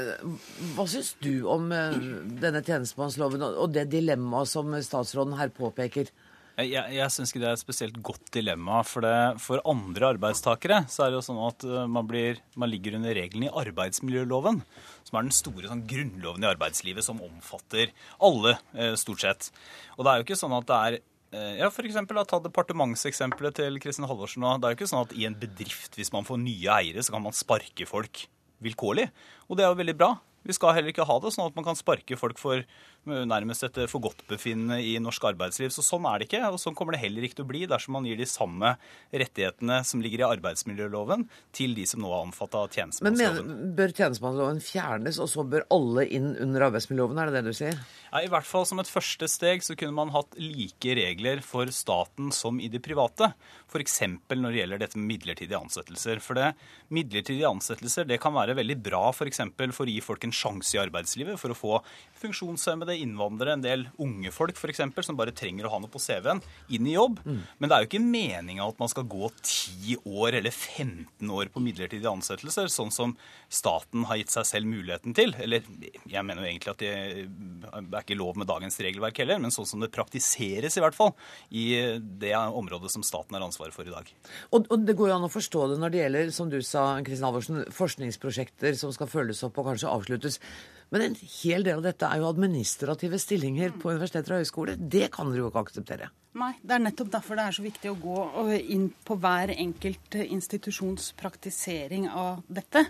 [0.72, 1.98] Hva syns du om eh,
[2.40, 6.08] denne tjenestemannsloven og det dilemmaet som statsråden her påpeker?
[6.56, 8.78] Jeg, jeg syns ikke det er et spesielt godt dilemma.
[8.88, 12.70] For, det, for andre arbeidstakere så er det jo sånn at eh, man, blir, man
[12.72, 14.62] ligger under reglene i arbeidsmiljøloven,
[15.04, 17.92] som er den store sånn, grunnloven i arbeidslivet som omfatter
[18.24, 19.50] alle, eh, stort sett.
[19.98, 23.60] Og det er jo ikke sånn at det er eh, ja, for eksempel, Ta departementseksempelet
[23.60, 24.46] til Kristin Halvorsen.
[24.46, 24.56] nå.
[24.56, 27.18] Det er jo ikke sånn at i en bedrift, hvis man får nye eiere, så
[27.18, 28.24] kan man sparke folk
[28.64, 29.10] vilkårlig.
[29.50, 30.14] Og det er jo veldig bra.
[30.46, 32.62] Vi skal heller ikke ha det sånn at man kan sparke folk for
[33.06, 35.70] nærmest et forgodtbefinnende i norsk arbeidsliv.
[35.74, 37.94] Så sånn er det ikke, og sånn kommer det heller ikke til å bli dersom
[37.98, 38.74] man gir de samme
[39.14, 43.52] rettighetene som ligger i arbeidsmiljøloven, til de som nå er omfattet av tjenestemannsloven.
[43.52, 47.58] Men bør tjenestemannsloven fjernes, og så bør alle inn under arbeidsmiljøloven, er det det du
[47.60, 47.78] sier?
[48.10, 51.70] Ja, I hvert fall som et første steg så kunne man hatt like regler for
[51.74, 53.32] staten som i det private.
[53.70, 54.00] F.eks.
[54.32, 56.22] når det gjelder dette med midlertidige ansettelser.
[56.24, 56.52] For det,
[56.94, 59.42] midlertidige ansettelser det kan være veldig bra f.eks.
[59.56, 61.80] For, for å gi folk en sjanse i arbeidslivet, for å få
[62.20, 66.40] funksjonshemmede, innvandrere, en del unge folk f.eks., som bare trenger å ha noe på CV-en,
[66.72, 67.20] inn i jobb.
[67.26, 67.40] Mm.
[67.58, 71.50] Men det er jo ikke meninga at man skal gå 10 år eller 15 år
[71.52, 73.14] på midlertidige ansettelser, sånn som
[73.52, 75.34] staten har gitt seg selv muligheten til.
[75.42, 75.66] Eller
[76.08, 79.68] jeg mener jo egentlig at det er ikke lov med dagens regelverk heller, men sånn
[79.68, 81.12] som det praktiseres i hvert fall
[81.50, 81.66] i
[82.20, 84.08] det området som staten har ansvaret for i dag.
[84.50, 86.86] Og, og det går jo an å forstå det når det gjelder, som du sa,
[87.06, 90.25] Kristin Halvorsen, forskningsprosjekter som skal følges opp og kanskje avsluttes.
[90.94, 94.78] Men en hel del av dette er jo administrative stillinger på universiteter og høyskoler.
[94.78, 96.10] Det kan dere jo ikke akseptere.
[96.36, 98.24] Nei, det er nettopp derfor det er så viktig å gå
[98.60, 102.84] inn på hver enkelt institusjons praktisering av dette.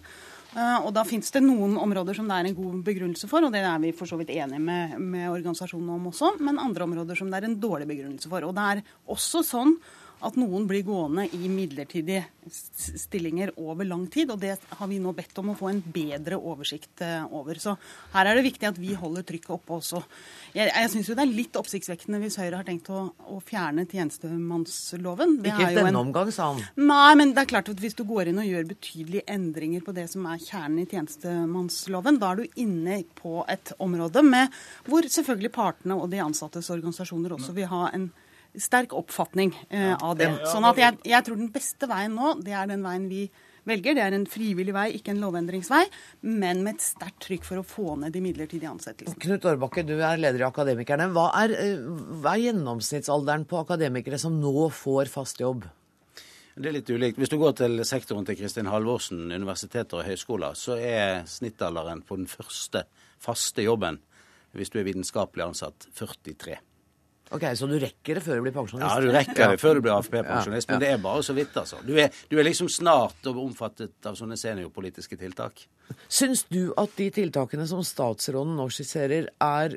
[0.57, 3.55] Eh, og da fins det noen områder som det er en god begrunnelse for, og
[3.55, 7.19] det er vi for så vidt enige med, med organisasjonene om også, men andre områder
[7.19, 8.45] som det er en dårlig begrunnelse for.
[8.49, 8.83] Og det er
[9.15, 9.77] også sånn
[10.25, 14.31] at noen blir gående i midlertidige stillinger over lang tid.
[14.33, 17.59] Og det har vi nå bedt om å få en bedre oversikt eh, over.
[17.61, 17.75] Så
[18.15, 20.01] her er det viktig at vi holder trykket oppe også.
[20.55, 25.39] Jeg, jeg syns det er litt oppsiktsvekkende hvis Høyre har tenkt å, å fjerne tjenestemannsloven.
[25.45, 26.03] Det Ikke i denne en...
[26.07, 26.65] omgang, sa han.
[26.81, 29.95] Nei, men det er klart at hvis du går inn og gjør betydelige endringer på
[29.97, 34.55] det som er kjernen i tjenestemannsloven, da er du inne på et område med,
[34.89, 38.09] hvor selvfølgelig partene og de ansattes organisasjoner også vil ha en
[38.63, 40.31] sterk oppfatning eh, av det.
[40.51, 43.27] Sånn at jeg, jeg, tror den beste veien nå, det er den veien vi
[43.67, 43.97] velger.
[43.99, 45.83] Det er en frivillig vei, ikke en lovendringsvei,
[46.27, 49.21] men med et sterkt trykk for å få ned de midlertidige ansettelsene.
[49.23, 51.09] Knut Årbakke, du er leder i Akademikerne.
[51.15, 51.89] Hva er, eh,
[52.23, 55.67] hva er gjennomsnittsalderen på akademikere som nå får fast jobb?
[56.57, 57.19] Det er litt ulikt.
[57.21, 62.17] Hvis du går til sektoren til Kristin Halvorsen, universiteter og høyskoler, så er snittalderen på
[62.17, 62.87] den første
[63.21, 63.99] faste jobben,
[64.57, 66.57] hvis du er vitenskapelig ansatt, 43.
[67.35, 68.87] Ok, Så du rekker det før du blir pensjonist?
[68.87, 70.69] Ja, du rekker det før du blir AFP-pensjonist.
[70.71, 71.81] Men det er bare så vidt, altså.
[71.83, 75.65] Du er, du er liksom snart omfattet av sånne seniorpolitiske tiltak.
[76.07, 79.75] Syns du at de tiltakene som statsråden nå skisserer, er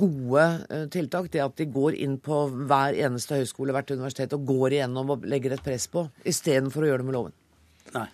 [0.00, 1.28] gode eh, tiltak?
[1.32, 5.28] Det at de går inn på hver eneste høyskole, hvert universitet og går igjennom og
[5.28, 7.36] legger et press på, istedenfor å gjøre det med loven?
[7.92, 8.08] Nei.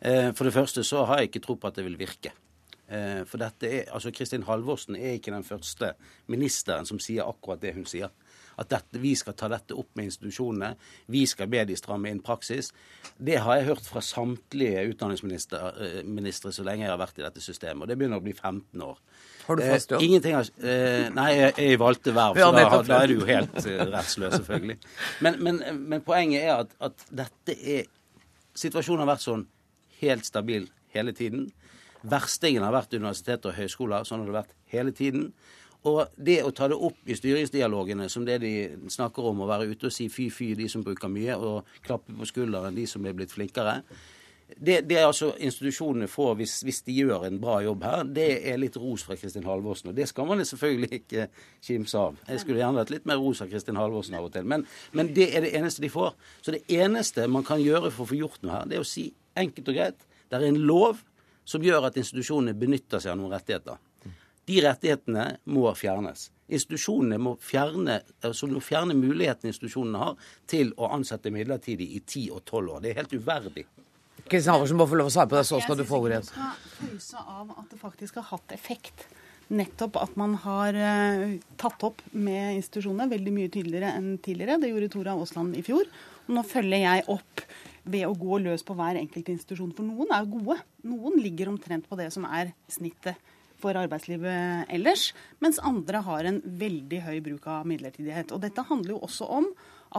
[0.00, 2.34] Eh, for det første så har jeg ikke tro på at det vil virke.
[2.88, 5.92] Eh, for dette er, altså Kristin Halvorsen er ikke den første
[6.32, 8.12] ministeren som sier akkurat det hun sier.
[8.58, 10.72] At dette, vi skal ta dette opp med institusjonene.
[11.14, 12.72] Vi skal be de stramme inn praksis.
[13.14, 15.60] Det har jeg hørt fra samtlige utdanningsministre
[16.02, 17.84] eh, så lenge jeg har vært i dette systemet.
[17.84, 18.98] Og det begynner å bli 15 år.
[19.46, 20.00] Har du fast jobb?
[20.00, 23.54] Eh, ingenting har, eh, nei, jeg valgte verv, så da, da, er du jo helt
[23.94, 24.80] rettsløs, selvfølgelig.
[25.24, 25.62] Men, men,
[25.92, 27.86] men poenget er at, at dette er
[28.58, 29.42] Situasjonen har vært sånn
[30.00, 31.44] helt stabil hele tiden.
[32.02, 34.04] Verstingen har vært universiteter og høyskoler.
[34.06, 35.32] Sånn har det vært hele tiden.
[35.86, 38.52] Og det å ta det opp i styringsdialogene som det de
[38.90, 42.28] snakker om, å være ute og si fy-fy de som bruker mye, og klappe på
[42.28, 43.80] skulderen de som er blitt flinkere,
[44.48, 48.04] det, det er altså institusjonene får hvis, hvis, de gjør en bra jobb her.
[48.16, 49.90] Det er litt ros fra Kristin Halvorsen.
[49.90, 51.26] Og det skal man selvfølgelig ikke
[51.66, 52.16] kimse av.
[52.24, 54.48] Jeg skulle gjerne hatt litt mer ros av Kristin Halvorsen av og til.
[54.48, 54.64] Men,
[54.96, 56.16] men det er det eneste de får.
[56.40, 58.88] Så det eneste man kan gjøre for å få gjort noe her, det er å
[58.88, 61.04] si enkelt og greit det er en lov
[61.48, 63.78] som gjør at institusjonene benytter seg av noen rettigheter.
[64.48, 66.28] De rettighetene må fjernes.
[66.48, 72.30] Institusjonene må fjerne, altså må fjerne muligheten institusjonene har til å ansette midlertidig i 10
[72.36, 72.80] og 12 år.
[72.84, 73.66] Det er helt uverdig.
[74.28, 76.20] Kristin Halvorsen må få lov å svare på det, så skal du få ordet.
[76.20, 79.06] Jeg skal pause av at det faktisk har hatt effekt.
[79.48, 84.58] Nettopp at man har uh, tatt opp med institusjonene veldig mye tydeligere enn tidligere.
[84.60, 85.88] Det gjorde Tora Aasland i fjor.
[86.26, 87.44] Og nå følger jeg opp
[87.88, 89.72] ved å gå løs på hver enkelt institusjon.
[89.76, 90.60] For noen er jo gode.
[90.88, 93.18] Noen ligger omtrent på det som er snittet
[93.58, 95.08] for arbeidslivet ellers,
[95.42, 98.30] mens andre har en veldig høy bruk av midlertidighet.
[98.34, 99.48] Og dette handler jo også om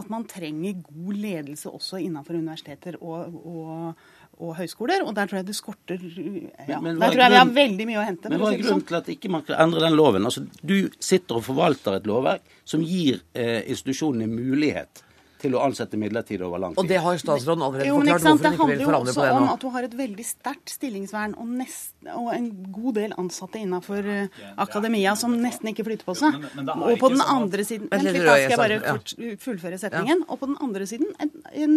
[0.00, 4.02] at man trenger god ledelse også innenfor universiteter og, og,
[4.38, 5.02] og høyskoler.
[5.04, 7.88] Og der tror jeg det skorter ja, men, men Der tror jeg vi har veldig
[7.90, 8.32] mye å hente.
[8.32, 8.86] Men hva er grunnen sånn.
[8.88, 10.28] til at ikke man kan endre den loven?
[10.30, 15.04] Altså, Du sitter og forvalter et lovverk som gir eh, institusjonene mulighet
[15.40, 16.80] til å ansette midlertidig over lang tid.
[16.82, 19.30] Og det har statsråden allerede jo, forklart hvorfor hun ikke vil forandre på det nå.
[19.30, 22.30] Det handler jo også om at hun har et veldig sterkt stillingsvern og, nest, og,
[22.36, 26.38] en god del ansatte innenfor uh, akademia som nesten ikke flytter på seg.
[26.38, 28.80] Men, men, men og på den sånn andre siden Vent litt, da skal jeg bare
[28.86, 29.14] fort,
[29.46, 30.24] fullføre setningen.
[30.28, 31.32] Og på den andre siden en,
[31.64, 31.76] en,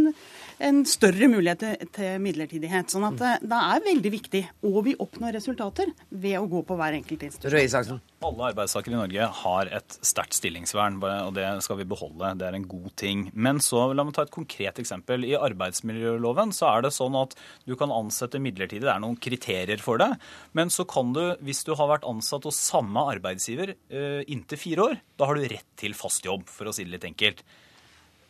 [0.70, 2.93] en større mulighet til, til, midlertidighet.
[2.93, 6.80] Sånn at uh, det er veldig viktig, og vi oppnår resultater ved å gå på
[6.80, 8.01] hver enkelt institusjon.
[8.24, 12.30] Alle arbeidstakere i Norge har et sterkt stillingsvern, og det skal vi beholde.
[12.39, 13.26] Det er en god ting.
[13.36, 15.26] Men så, la meg ta et konkret eksempel.
[15.28, 17.36] I arbeidsmiljøloven så er det sånn at
[17.67, 18.86] du kan ansette midlertidig.
[18.86, 20.09] Det er noen kriterier for det.
[20.55, 24.88] Men så kan du, hvis du har vært ansatt hos samme arbeidsgiver eh, inntil fire
[24.88, 27.43] år, da har du rett til fast jobb, for å si det litt enkelt.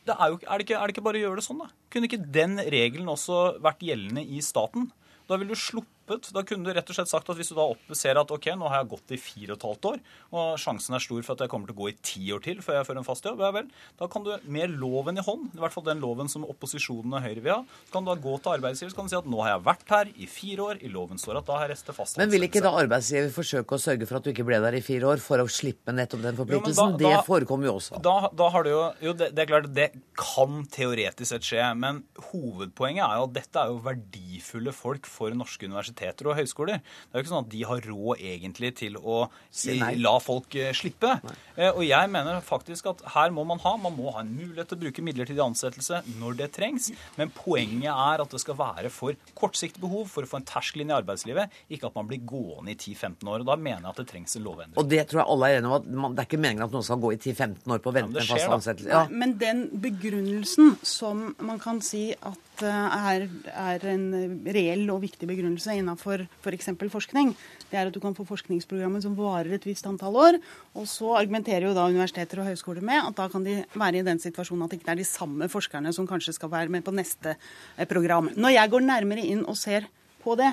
[0.03, 1.69] Det er, jo, er, det ikke, er det ikke bare å gjøre det sånn, da?
[1.93, 4.89] Kunne ikke den regelen også vært gjeldende i staten?
[5.29, 5.91] Da ville du sluppet
[6.33, 8.69] Da kunne du rett og slett sagt at hvis du da ser at ok, nå
[8.71, 9.99] har jeg gått i fire og et halvt år,
[10.33, 12.61] og sjansen er stor for at jeg kommer til å gå i ti år til
[12.63, 15.49] før jeg får en fast jobb, ja vel, da kan du med loven i hånd,
[15.53, 17.59] i hvert fall den loven som opposisjonen og Høyre vil ha,
[17.93, 19.95] kan du da gå til arbeidsgiver så kan du si at nå har jeg vært
[19.95, 22.31] her i fire år, i loven står at da har jeg rest til fast Men
[22.33, 25.13] vil ikke da arbeidsgiver forsøke å sørge for at du ikke ble der i fire
[25.13, 26.97] år, for å slippe nettopp den forpliktelsen?
[27.01, 28.01] Det forekommer jo også.
[28.03, 29.89] Da, da har du jo Jo, det, det er klart, det
[30.19, 35.33] kan teoretisk sett skje, men hovedpoenget er jo at dette er jo verdifulle folk for
[35.37, 36.81] norske universiteter universiteter og høyskoler.
[36.83, 40.57] Det er jo ikke sånn at de har råd egentlig til å si, la folk
[40.59, 41.13] uh, slippe.
[41.23, 41.35] Nei.
[41.69, 44.79] og jeg mener faktisk at her må man ha man må ha en mulighet til
[44.79, 46.91] å bruke midlertidig ansettelse når det trengs.
[47.17, 50.83] Men poenget er at det skal være for kortsiktig behov for å få en terskel
[50.83, 53.43] inn i arbeidslivet, ikke at man blir gående i 10-15 år.
[53.43, 54.79] og Da mener jeg at det trengs en lovendring.
[54.81, 56.75] Og det tror jeg alle er enige om at man, det er ikke meningen at
[56.75, 58.91] noen skal gå i 10-15 år på å vente ja, en fast ansettelse.
[58.93, 59.03] Ja.
[59.11, 64.03] Men den begrunnelsen som man kan si at eh, er, er en
[64.45, 66.69] reell og viktig begrunnelse innenfor f.eks.
[66.77, 67.31] For forskning,
[67.71, 70.37] det er at du kan få forskningsprogrammer som varer et visst antall år.
[70.77, 74.05] Og så argumenterer jo da universiteter og høyskoler med at da kan de være i
[74.05, 76.93] den situasjonen at det ikke er de samme forskerne som kanskje skal være med på
[76.93, 78.29] neste eh, program.
[78.37, 79.89] Når jeg går nærmere inn og ser
[80.23, 80.51] på det,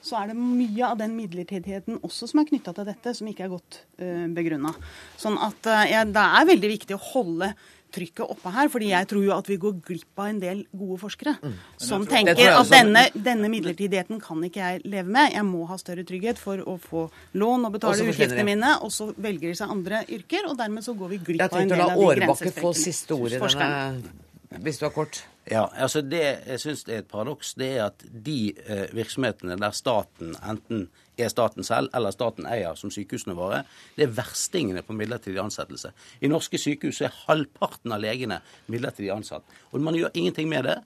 [0.00, 3.44] så er det mye av den midlertidigheten også som er knytta til dette, som ikke
[3.44, 4.72] er godt uh, begrunna.
[5.20, 7.50] Sånn at ja, det er veldig viktig å holde
[7.92, 8.70] trykket oppe her.
[8.72, 11.58] fordi jeg tror jo at vi går glipp av en del gode forskere mm.
[11.80, 15.34] som tenker at denne, denne, midlertidigheten kan ikke jeg leve med.
[15.34, 18.76] Jeg må ha større trygghet for å få lån og betale utgiftene mine.
[18.84, 21.74] Og så velger de seg andre yrker, og dermed så går vi glipp av en
[21.74, 23.78] del av de grensestrekkene.
[24.00, 24.26] Ord
[24.58, 25.22] hvis du har kort.
[25.50, 29.74] Ja, altså Det jeg syns er et paradoks, det er at de eh, virksomhetene der
[29.74, 30.88] staten enten
[31.24, 33.62] er staten selv eller staten eier, som sykehusene våre,
[33.96, 35.92] det er verstingene på midlertidig ansettelse.
[36.20, 38.40] I norske sykehus er halvparten av legene
[38.70, 39.44] midlertidig ansatt.
[39.70, 40.80] Og man gjør ingenting med det.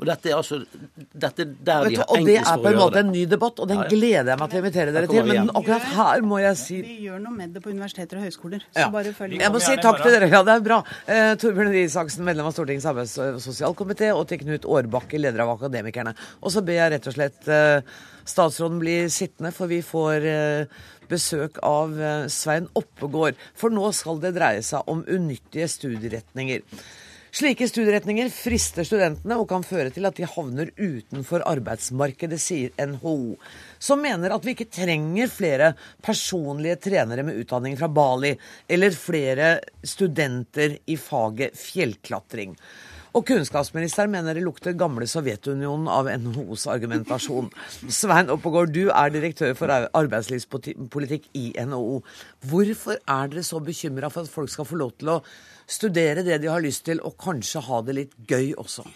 [0.00, 0.56] Og dette er altså
[1.12, 2.24] dette der de har enklest for å gjøre det.
[2.24, 3.90] Og det er på en måte en ny debatt, og den ja, ja.
[3.92, 5.26] gleder jeg meg til å invitere dere til.
[5.28, 8.62] Men akkurat her må jeg si Vi gjør noe med det på universiteter og høyskoler.
[8.70, 8.86] Så ja.
[8.94, 10.30] bare følg Jeg må si takk til dere.
[10.32, 10.78] Ja, det er bra.
[11.04, 15.52] Eh, Torbjørn Isaksen, medlem av Stortingets arbeids- og sosialkomité, og til Knut Årbakke, leder av
[15.58, 16.16] Akademikerne.
[16.40, 18.00] Og så ber jeg rett og slett eh,
[18.32, 20.80] statsråden bli sittende, for vi får eh,
[21.12, 21.92] besøk av
[22.32, 23.36] Svein Oppegård.
[23.58, 26.64] For nå skal det dreie seg om unyttige studieretninger.
[27.30, 33.36] Slike studieretninger frister studentene og kan føre til at de havner utenfor arbeidsmarkedet, sier NHO,
[33.78, 35.68] som mener at vi ikke trenger flere
[36.02, 38.32] personlige trenere med utdanning fra Bali,
[38.66, 39.52] eller flere
[39.86, 42.56] studenter i faget fjellklatring.
[43.10, 47.50] Og kunnskapsministeren mener det lukter gamle Sovjetunionen av NHOs argumentasjon.
[47.90, 52.00] Svein Oppegård, du er direktør for arbeidslivspolitikk i NHO.
[52.52, 55.20] Hvorfor er dere så bekymra for at folk skal få lov til å
[55.66, 58.86] studere det de har lyst til, og kanskje ha det litt gøy også?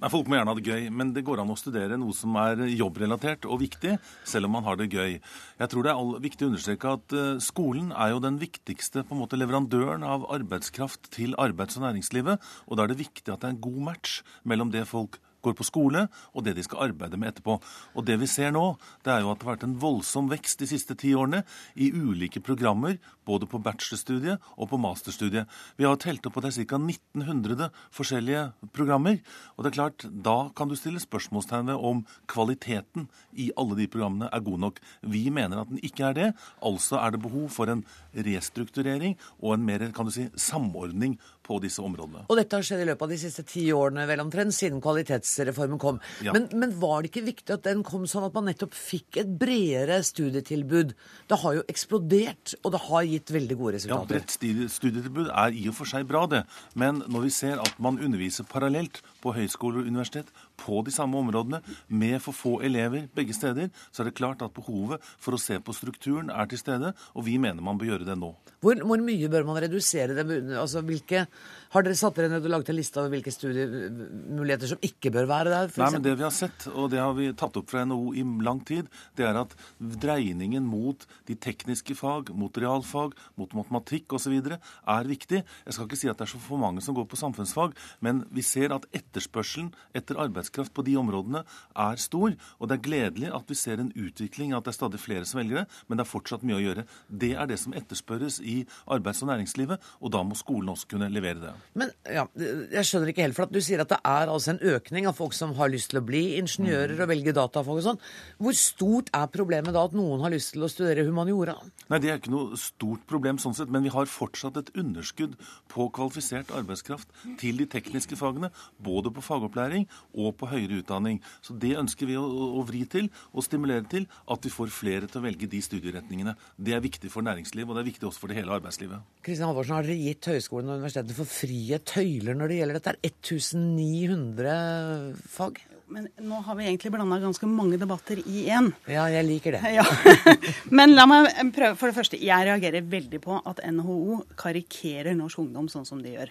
[0.00, 2.36] Nei, Folk må gjerne ha det gøy, men det går an å studere noe som
[2.40, 5.18] er jobbrelatert og viktig, selv om man har det gøy.
[5.60, 9.12] Jeg tror det er viktig å understreke at uh, skolen er jo den viktigste på
[9.12, 13.42] en måte leverandøren av arbeidskraft til arbeids- og næringslivet, og da er det viktig at
[13.42, 16.90] det er en god match mellom det folk går på skole, og det de skal
[16.90, 17.58] arbeide med etterpå.
[17.94, 18.64] Og det vi ser nå,
[19.04, 21.42] det er jo at det har vært en voldsom vekst de siste ti årene
[21.74, 25.48] i ulike programmer, både på bachelorstudiet og på masterstudiet.
[25.78, 26.80] Vi har telt opp at det er ca.
[26.80, 29.20] 1900 forskjellige programmer.
[29.56, 33.88] Og det er klart, da kan du stille spørsmålstegn ved om kvaliteten i alle de
[33.90, 34.80] programmene er god nok.
[35.02, 36.28] Vi mener at den ikke er det.
[36.66, 37.84] Altså er det behov for en
[38.14, 41.18] restrukturering og en mer kan du si, samordning
[41.50, 42.24] på disse områdene.
[42.30, 45.80] Og dette har skjedd i løpet av de siste ti årene vel omtrent, siden kvalitetsreformen
[45.82, 46.00] kom.
[46.24, 46.34] Ja.
[46.36, 49.32] Men, men, var det ikke viktig at den kom sånn at man nettopp fikk et
[49.40, 50.94] bredere studietilbud?
[51.30, 54.20] Det har jo eksplodert, og det har gitt veldig gode resultater.
[54.20, 56.44] Ja, bredt studietilbud er i og for seg bra, det.
[56.78, 60.30] Men når vi ser at man underviser parallelt på høyskoler og universitet
[60.60, 64.54] på de samme områdene, med for få elever begge steder, så er det klart at
[64.56, 68.08] behovet for å se på strukturen er til stede, og vi mener man bør gjøre
[68.08, 68.34] det nå.
[68.60, 70.26] Hvor, hvor mye bør man redusere det?
[70.60, 71.24] Altså, hvilke
[71.70, 75.28] har dere satt dere ned og laget en liste over hvilke studiemuligheter som ikke bør
[75.30, 75.70] være der?
[75.80, 78.24] Nei, men Det vi har sett, og det har vi tatt opp fra NHO i
[78.44, 84.36] lang tid, det er at dreiningen mot de tekniske fag, mot realfag, mot matematikk osv.
[84.50, 85.44] er viktig.
[85.46, 88.24] Jeg skal ikke si at det er så for mange som går på samfunnsfag, men
[88.34, 91.42] vi ser at etterspørselen etter arbeidskraft på de områdene
[91.76, 92.34] er stor.
[92.58, 95.40] Og det er gledelig at vi ser en utvikling, at det er stadig flere som
[95.40, 96.86] velger det, men det er fortsatt mye å gjøre.
[97.08, 101.10] Det er det som etterspørres i arbeids- og næringslivet, og da må skolen også kunne
[101.12, 101.54] levere det.
[101.78, 104.62] Men ja, jeg skjønner ikke helt, for at du sier at det er altså en
[104.74, 107.04] økning av folk som har lyst til å bli ingeniører mm.
[107.04, 108.02] og velge datafag og sånn.
[108.40, 111.56] Hvor stort er problemet da at noen har lyst til å studere humaniora?
[111.90, 115.36] Nei, Det er ikke noe stort problem sånn sett, men vi har fortsatt et underskudd
[115.70, 118.50] på kvalifisert arbeidskraft til de tekniske fagene,
[118.82, 121.20] både på fagopplæring og på høyere utdanning.
[121.44, 122.24] Så det ønsker vi å,
[122.60, 126.36] å vri til og stimulere til at vi får flere til å velge de studieretningene.
[126.56, 129.04] Det er viktig for næringsliv, og det er viktig også for det hele arbeidslivet.
[129.26, 132.90] Kristian Halvorsen, har dere gitt høyskolene og universitetene for frie tøyler når det gjelder dette?
[132.90, 135.60] er 1900 fag?
[135.90, 138.68] Men nå har vi egentlig blanda ganske mange debatter i én.
[138.86, 139.72] Ja, jeg liker det.
[139.74, 139.82] Ja.
[140.78, 141.74] Men la meg prøve.
[141.80, 146.14] For det første, jeg reagerer veldig på at NHO karikerer norsk ungdom sånn som de
[146.14, 146.30] gjør.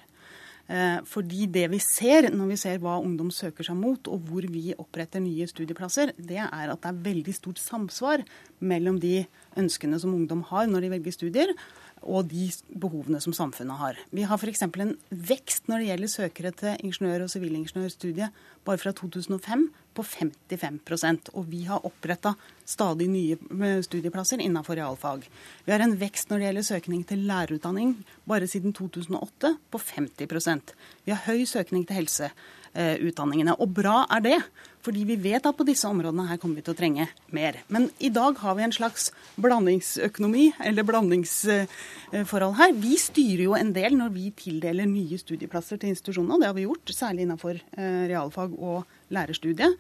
[0.70, 4.46] Eh, fordi det vi ser når vi ser hva ungdom søker seg mot, og hvor
[4.46, 8.22] vi oppretter nye studieplasser, det er at det er veldig stort samsvar
[8.62, 9.24] mellom de
[9.58, 11.56] ønskene som ungdom har når de velger studier,
[12.02, 12.48] og de
[12.80, 14.00] behovene som samfunnet har.
[14.16, 14.64] Vi har f.eks.
[14.68, 21.32] en vekst når det gjelder søkere til ingeniør- og sivilingeniørstudiet bare fra 2005 på 55%
[21.34, 22.36] Og vi har oppretta
[22.66, 25.26] stadig nye eh, studieplasser innenfor realfag.
[25.66, 27.98] Vi har en vekst når det gjelder søkning til lærerutdanning
[28.30, 30.74] bare siden 2008 på 50%
[31.06, 32.32] Vi har høy søkning til helse
[32.74, 33.56] utdanningene.
[33.60, 34.38] Og bra er det,
[34.86, 37.58] fordi vi vet at på disse områdene her kommer vi til å trenge mer.
[37.72, 39.10] Men i dag har vi en slags
[39.42, 42.76] blandingsøkonomi, eller blandingsforhold her.
[42.80, 46.56] Vi styrer jo en del når vi tildeler nye studieplasser til institusjonene, og det har
[46.56, 49.76] vi gjort, særlig innenfor eh, realfag og lærerstudiet.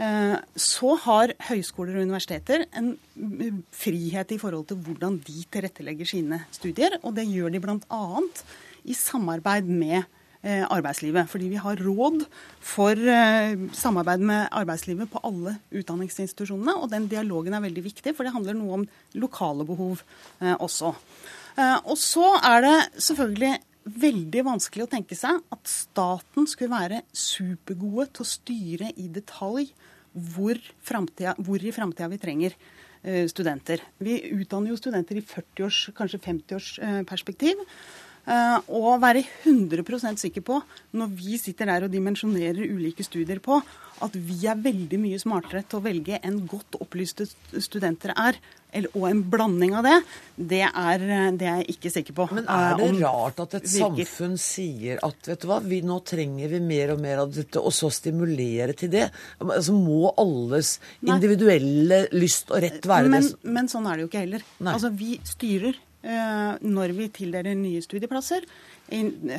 [0.00, 2.94] Eh, så har høyskoler og universiteter en
[3.76, 8.02] frihet i forhold til hvordan de tilrettelegger sine studier, og det gjør de bl.a.
[8.88, 11.28] i samarbeid med Eh, arbeidslivet.
[11.30, 12.24] Fordi vi har råd
[12.58, 16.74] for eh, samarbeid med arbeidslivet på alle utdanningsinstitusjonene.
[16.82, 20.02] Og den dialogen er veldig viktig, for det handler noe om lokale behov
[20.40, 20.94] eh, også.
[21.84, 23.58] Og så er det selvfølgelig
[24.02, 29.66] veldig vanskelig å tenke seg at staten skulle være supergode til å styre i detalj
[30.32, 30.56] hvor,
[31.44, 32.56] hvor i framtida vi trenger
[33.28, 33.82] studenter.
[34.00, 36.70] Vi utdanner jo studenter i 40-års, kanskje 50-års
[37.10, 37.60] perspektiv.
[38.22, 40.60] Eh, og være 100% sikker på,
[40.94, 43.58] når vi sitter der og dimensjonerer ulike studier på,
[44.02, 47.26] at vi er veldig mye smartere til å velge enn godt opplyste
[47.62, 48.38] studenter er,
[48.94, 49.98] og en blanding av det,
[50.38, 51.04] det er,
[51.36, 52.28] det er jeg ikke sikker på.
[52.38, 54.06] Men er det rart at et virker.
[54.06, 57.60] samfunn sier at vet du hva, vi, nå trenger vi mer og mer av dette,
[57.60, 59.08] og så stimulere til det?
[59.42, 63.54] Altså Må alles individuelle lyst og rett være men, det?
[63.58, 64.52] Men sånn er det jo ikke heller.
[64.62, 64.76] Nei.
[64.78, 68.42] Altså Vi styrer Eh, når vi tildeler nye studieplasser.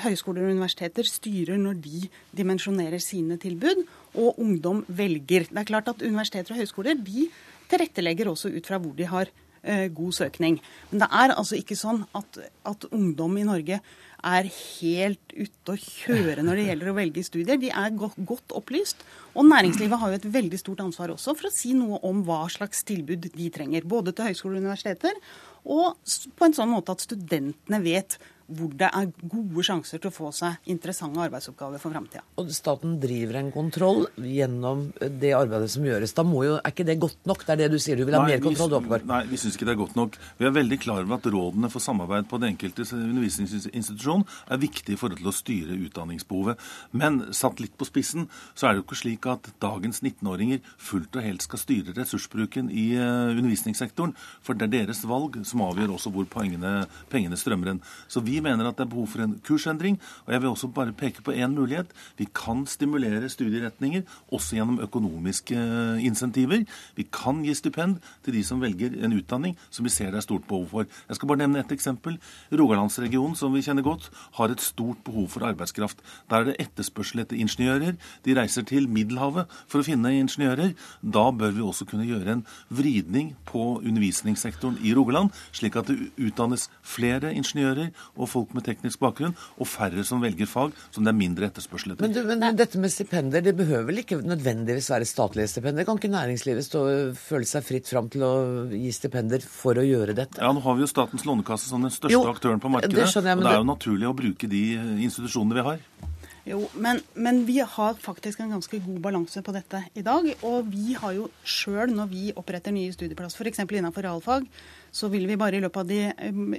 [0.03, 2.05] Høyskoler og universiteter styrer når de
[2.37, 3.83] dimensjonerer sine tilbud,
[4.15, 5.49] og ungdom velger.
[5.49, 7.27] Det er klart at Universiteter og høyskoler de
[7.71, 9.29] tilrettelegger også ut fra hvor de har
[9.63, 10.59] eh, god søkning.
[10.91, 13.79] Men det er altså ikke sånn at, at ungdom i Norge
[14.23, 17.59] er helt ute å kjøre når det gjelder å velge studier.
[17.59, 19.03] De er godt, godt, opplyst.
[19.33, 22.45] Og næringslivet har jo et veldig stort ansvar også for å si noe om hva
[22.53, 23.87] slags tilbud de trenger.
[23.89, 25.19] Både til høyskoler og universiteter,
[25.63, 25.99] og
[26.37, 28.17] på en sånn måte at studentene vet
[28.47, 32.23] hvor det er gode sjanser til å få seg interessante arbeidsoppgaver for framtida.
[32.41, 36.15] Og staten driver en kontroll gjennom det arbeidet som gjøres.
[36.17, 37.45] Da må jo, Er ikke det godt nok?
[37.45, 38.75] Det er det du sier, du vil ha nei, mer kontroll?
[38.83, 40.17] Vi, Nei, vi syns ikke det er godt nok.
[40.39, 44.95] Vi er veldig klar over at rådene for samarbeid på den enkelte undervisningsinstitusjon er viktig
[44.95, 46.61] i forhold til å styre utdanningsbehovet.
[46.91, 51.15] Men satt litt på spissen, så er det jo ikke slik at dagens 19-åringer fullt
[51.19, 54.15] og helt skal styre ressursbruken i uh, undervisningssektoren.
[54.43, 57.83] For det er deres valg som avgjør også hvor pengene, pengene strømmer hen.
[58.11, 59.99] Så vi mener at det er behov for en kursendring.
[60.25, 61.91] Og jeg vil også bare peke på én mulighet.
[62.17, 66.65] Vi kan stimulere studieretninger også gjennom økonomiske eh, insentiver.
[66.95, 70.27] Vi kan gi stipend til de som velger en utdanning som vi ser det er
[70.27, 70.89] stort behov for.
[71.09, 72.17] Jeg skal bare nevne ett eksempel.
[72.53, 76.01] Rogalandsregionen, som vi kjenner godt, har et stort behov for arbeidskraft.
[76.29, 77.97] Der er det etterspørsel etter ingeniører.
[78.25, 80.73] De reiser til Middelhavet for å finne ingeniører.
[81.01, 86.11] Da bør vi også kunne gjøre en vridning på undervisningssektoren i Rogaland, slik at det
[86.17, 91.13] utdannes flere ingeniører og folk med teknisk bakgrunn, og færre som velger fag som det
[91.13, 92.05] er mindre etterspørsel etter.
[92.05, 95.87] Men, du, men dette med stipender, det behøver vel ikke nødvendigvis være statlige stipender?
[95.87, 96.83] Kan ikke næringslivet stå,
[97.19, 98.33] føle seg fritt fram til å
[98.71, 100.41] gi stipender for å gjøre dette?
[100.41, 102.93] Ja, nå har vi jo Statens lånekasse som den største jo, aktøren på markedet.
[102.93, 104.63] Det jeg, og det er jo naturlig å bruke de
[105.07, 106.12] institusjonene vi har.
[106.43, 110.27] Jo, men, men, vi har faktisk en ganske god balanse på dette i dag.
[110.43, 113.63] Og vi har jo sjøl, når vi oppretter nye studieplasser, f.eks.
[113.63, 114.49] innenfor realfag,
[114.91, 116.01] så vil vi bare i løpet av de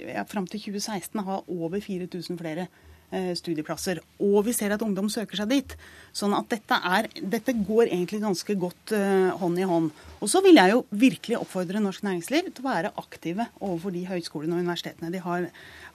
[0.08, 2.93] ja, fram til 2016 ha over 4000 flere eh,
[3.38, 4.00] studieplasser.
[4.22, 5.76] Og vi ser at ungdom søker seg dit.
[6.14, 9.88] Sånn at dette, er, dette går egentlig ganske godt uh, hånd i hånd.
[10.22, 14.04] Og så vil jeg jo virkelig oppfordre norsk næringsliv til å være aktive overfor de
[14.06, 15.48] høyskolene og universitetene de har,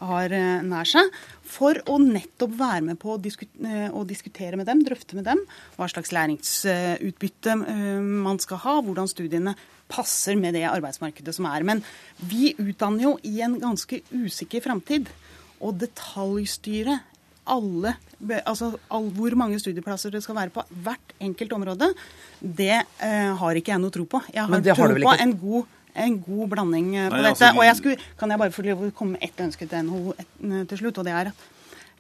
[0.04, 1.08] har uh, nær seg,
[1.48, 5.30] for å nettopp være med på å, diskut, uh, å, diskutere med dem, drøfte med
[5.30, 5.46] dem
[5.80, 9.56] hva slags læringsutbytte man skal ha, hvordan studiene
[9.90, 11.64] passer med det arbeidsmarkedet som er.
[11.66, 11.82] Men
[12.20, 15.10] vi utdanner jo i en ganske usikker framtid.
[15.60, 17.00] Å detaljstyre
[17.50, 17.96] alle,
[18.46, 21.92] altså all, hvor mange studieplasser det skal være på hvert enkelt område,
[22.40, 24.22] det eh, har ikke jeg noe tro på.
[24.34, 27.32] Jeg har tro på en god, en god blanding eh, på Nei, dette.
[27.34, 30.14] Altså, og jeg skulle, kan jeg bare få komme med ett ønske til NHO
[30.70, 31.48] til slutt, og det er at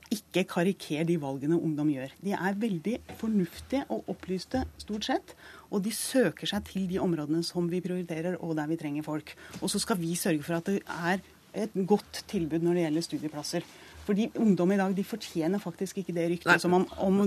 [0.09, 2.13] ikke kariker de valgene ungdom gjør.
[2.25, 5.35] De er veldig fornuftige og opplyste stort sett.
[5.69, 9.35] Og de søker seg til de områdene som vi prioriterer, og der vi trenger folk.
[9.61, 11.21] Og så skal vi sørge for at det er
[11.55, 13.67] et godt tilbud når det gjelder studieplasser.
[14.09, 17.19] Fordi ungdom i dag de fortjener faktisk ikke det ryktet som om, om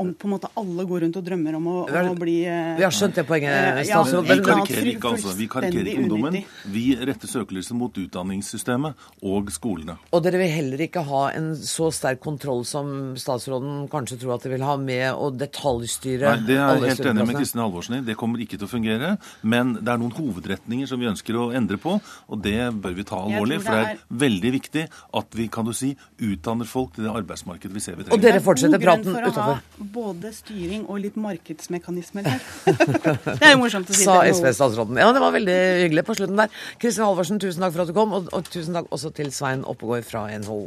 [0.00, 2.74] om på en måte alle går rundt og drømmer om å, har, å bli eh,
[2.78, 4.28] Vi har skjønt det poenget, eh, statsråd.
[4.28, 5.34] Ja, vi karikerer ikke, altså.
[5.38, 6.38] Vi karikerer ikke ungdommen.
[6.74, 9.96] Vi retter søkelyset mot utdanningssystemet og skolene.
[10.14, 14.46] Og dere vil heller ikke ha en så sterk kontroll som statsråden kanskje tror at
[14.46, 17.98] de vil ha, med å detaljstyre Nei, Det er jeg helt enig med Kristin Halvorsen
[17.98, 18.02] i.
[18.06, 19.14] Det kommer ikke til å fungere.
[19.42, 23.06] Men det er noen hovedretninger som vi ønsker å endre på, og det bør vi
[23.08, 23.60] ta alvorlig.
[23.64, 24.86] For det er veldig viktig
[25.20, 28.18] at vi kan du si, utdanner folk til det arbeidsmarkedet vi ser vi trenger.
[28.18, 32.44] Og dere fortsetter praten utafor både styring og litt markedsmekanismer her.
[33.26, 34.06] det er jo morsomt å si.
[34.06, 35.00] Sa SV-statsråden.
[35.00, 36.62] Ja, det var veldig hyggelig på slutten der.
[36.82, 39.66] Kristin Halvorsen, tusen takk for at du kom, og, og tusen takk også til Svein
[39.68, 40.66] Oppegård fra NHO.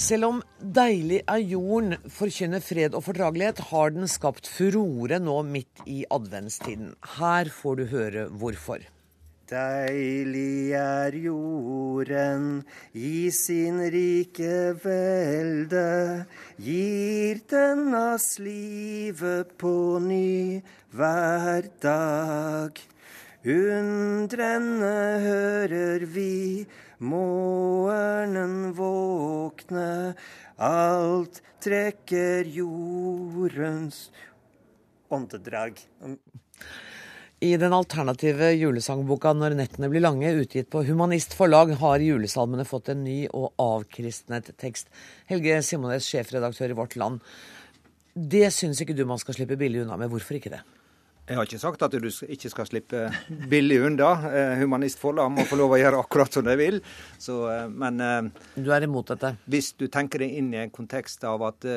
[0.00, 5.82] Selv om 'Deilig er jorden' forkynner fred og fordragelighet, har den skapt furore nå midt
[5.84, 6.94] i adventstiden.
[7.18, 8.80] Her får du høre hvorfor.
[9.50, 12.60] Deilig er jorden
[12.94, 16.26] i sin rike velde,
[16.62, 20.62] gir den oss livet på ny
[20.94, 22.78] hver dag.
[23.42, 24.94] Undrende
[25.26, 26.66] hører vi
[27.02, 30.14] morgenen våkne,
[30.62, 34.12] alt trekker jordens
[35.10, 35.80] åndedrag.
[37.40, 42.90] I den alternative julesangboka 'Når nettene blir lange', utgitt på Humanist forlag, har julesalmene fått
[42.92, 44.92] en ny og avkristnet tekst.
[45.24, 47.20] Helge Simones, sjefredaktør i Vårt Land.
[48.12, 50.10] Det syns ikke du man skal slippe billig unna med.
[50.10, 50.60] Hvorfor ikke det?
[51.30, 53.00] Jeg har ikke sagt at du ikke skal slippe
[53.52, 54.08] billig unna.
[54.26, 56.80] Eh, Humanist forlag må få lov å gjøre akkurat som de vil.
[57.22, 59.36] Så, eh, men eh, Du er imot dette?
[59.46, 61.68] Hvis du tenker deg inn i en kontekst av at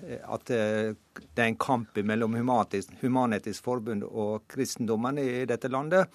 [0.00, 6.08] at det er en kamp mellom Human-Etisk Forbund og kristendommen i dette landet,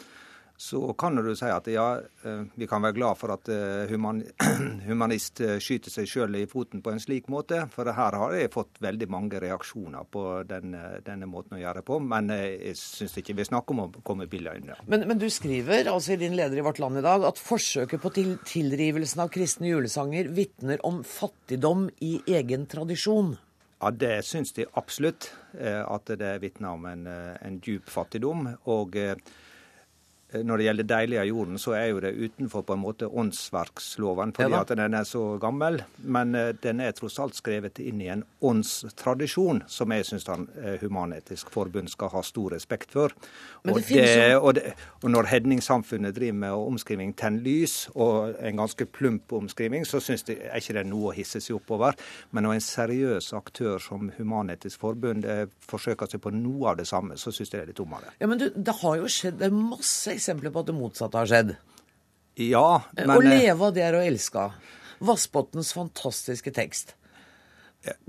[0.58, 4.22] så kan du si at ja, eh, vi kan være glad for at eh, human,
[4.89, 7.66] humanist skyter seg sjøl i foten på en slik måte.
[7.74, 11.88] For her har jeg fått veldig mange reaksjoner på denne, denne måten å gjøre det
[11.89, 11.99] på.
[11.99, 14.80] Men jeg syns ikke vi snakker om å komme billig unna.
[14.88, 18.03] Men, men, du skriver altså i din leder i Vårt Land i dag at forsøket
[18.03, 23.36] på til, tilrivelsen av kristne julesanger vitner om fattigdom i egen tradisjon.
[23.84, 25.34] Ja, Det syns de absolutt.
[25.60, 28.47] Eh, at det vitner om en, eh, en djup fattigdom.
[28.72, 29.45] Og eh, Eh,
[30.44, 34.34] når det gjelder 'Deilig av jorden', så er jo det utenfor på en måte åndsverksloven,
[34.36, 35.82] fordi ja, at den er så gammel.
[35.98, 40.46] Men uh, den er tross alt skrevet inn i en åndstradisjon, som jeg syns uh,
[40.82, 43.14] Human-Etisk Forbund skal ha stor respekt for.
[43.66, 44.74] Og, det det, og, det,
[45.04, 50.26] og, når Hedningssamfunnet driver med omskriving 'Tenn lys', og en ganske plump omskriving, så syns
[50.28, 51.96] jeg ikke det er noe å hisse seg oppover.
[52.32, 55.26] Men når en seriøs aktør som Human-Etisk Forbund
[55.60, 58.14] forsøker seg på noe av det samme, så syns jeg det er litt dummere.
[58.20, 61.56] Ja, men du, det har jo skjedd masse eksempler på at det motsatte har skjedd.
[62.42, 63.14] Ja, men...
[63.14, 64.50] Å leve av det er å elske.
[65.06, 66.96] Vassbotns fantastiske tekst.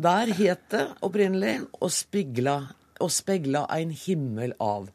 [0.00, 2.56] Der het det opprinnelig å spegla,
[3.02, 4.88] å spegla ein himmel av.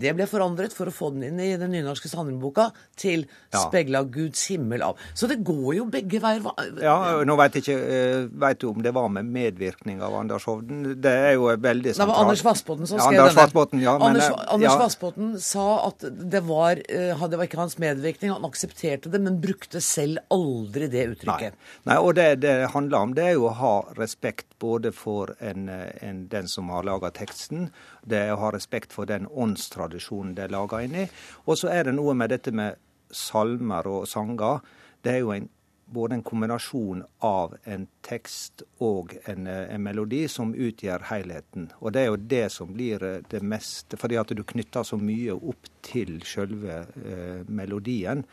[0.00, 3.60] Det ble forandret for å få den inn i den nynorske salmeboka til ja.
[3.62, 4.98] 'Spegla Guds himmel av'.
[5.14, 6.42] Så det går jo begge veier.
[6.82, 10.48] Ja, Nå vet jeg ikke eh, vet du om det var med medvirkning av Anders
[10.50, 10.82] Hovden.
[11.02, 12.02] Det er jo veldig sentralt.
[12.02, 14.78] Det var Anders Vassbotn som skrev Anders Vassbotn, ja, men, Anders, eh, Anders ja.
[14.82, 19.38] Vassbotn sa at det var, eh, det var ikke hans medvirkning, han aksepterte det, men
[19.42, 21.54] brukte selv aldri det uttrykket.
[21.54, 25.34] Nei, Nei og det det handler om, det er jo å ha respekt både for
[25.40, 27.68] en, en, den som har laga teksten,
[28.06, 31.08] det er å ha respekt for den åndstradisjonen det er laga inn i.
[31.46, 32.78] Og så er det noe med dette med
[33.14, 34.62] salmer og sanger.
[35.04, 35.48] Det er jo en,
[35.86, 41.68] både en kombinasjon av en tekst og en, en, melodi som utgjør helheten.
[41.80, 45.36] Og det er jo det som blir det meste, fordi at du knytter så mye
[45.36, 48.24] opp til selve eh, melodien.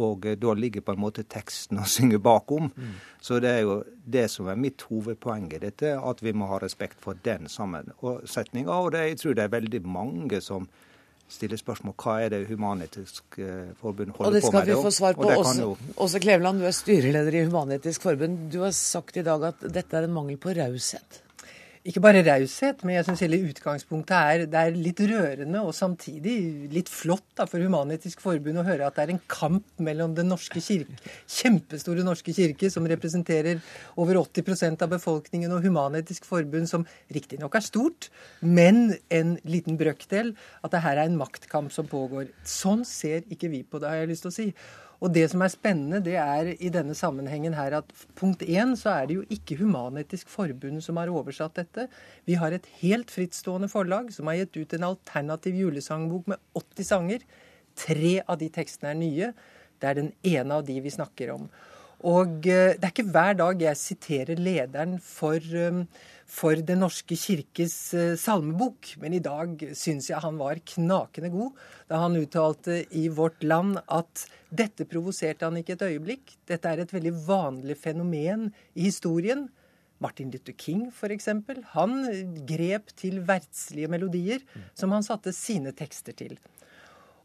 [0.00, 2.70] Og eh, da ligger på en måte teksten å synge bakom.
[2.74, 2.96] Mm.
[3.20, 6.60] Så det er jo det som er mitt hovedpoeng i dette, at vi må ha
[6.62, 8.72] respekt for den sammensetninga.
[8.72, 10.68] Og det, jeg tror det er veldig mange som
[11.30, 14.28] stiller spørsmål hva er det Human-Etisk eh, Forbund holder på med.
[14.28, 15.76] Og det skal vi få svar på.
[16.04, 18.48] Åse Kleveland, du er styreleder i Human-Etisk Forbund.
[18.52, 21.23] Du har sagt i dag at dette er en mangel på raushet
[21.84, 26.36] ikke bare raushet, men jeg syns hele utgangspunktet er, det er litt rørende og samtidig
[26.72, 30.30] litt flott da, for Human-Etisk Forbund å høre at det er en kamp mellom Den
[30.32, 30.96] norske kirke,
[31.28, 33.60] kjempestore norske kirke, som representerer
[34.00, 38.08] over 80% av befolkningen, og Human-Etisk Forbund, som riktignok er stort,
[38.40, 40.32] men en liten brøkdel.
[40.64, 42.30] At det her er en maktkamp som pågår.
[42.48, 44.48] Sånn ser ikke vi på det, har jeg lyst til å si.
[45.04, 48.94] Og det som er spennende, det er i denne sammenhengen her at punkt én så
[49.02, 51.90] er det jo ikke Human-Etisk Forbund som har oversatt dette.
[52.24, 56.88] Vi har et helt frittstående forlag som har gitt ut en alternativ julesangbok med 80
[56.88, 57.28] sanger.
[57.76, 59.30] Tre av de tekstene er nye.
[59.76, 61.50] Det er den ene av de vi snakker om.
[62.04, 65.36] Og eh, det er ikke hver dag jeg siterer lederen for,
[65.68, 65.84] um,
[66.30, 71.58] for Den norske kirkes eh, salmebok, men i dag syns jeg han var knakende god
[71.90, 76.36] da han uttalte i Vårt Land at dette provoserte han ikke et øyeblikk.
[76.48, 79.48] Dette er et veldig vanlig fenomen i historien.
[80.02, 81.28] Martin Luther King f.eks.
[81.74, 81.96] Han
[82.48, 84.44] grep til verdslige melodier
[84.76, 86.38] som han satte sine tekster til.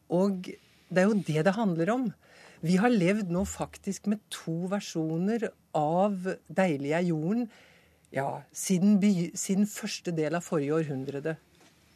[0.09, 0.49] Og
[0.89, 2.09] det er jo det det handler om.
[2.65, 5.47] Vi har levd nå faktisk med to versjoner
[5.77, 7.47] av 'Deilig er jorden'
[8.15, 11.35] ja, siden, by, siden første del av forrige århundrede.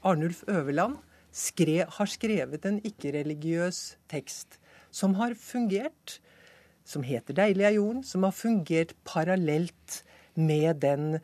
[0.04, 1.00] Arnulf Øverland
[1.34, 4.60] skre, har skrevet en ikke-religiøs tekst
[4.94, 6.20] som har fungert,
[6.86, 10.04] som heter 'Deilig er jorden', som har fungert parallelt
[10.36, 11.20] med den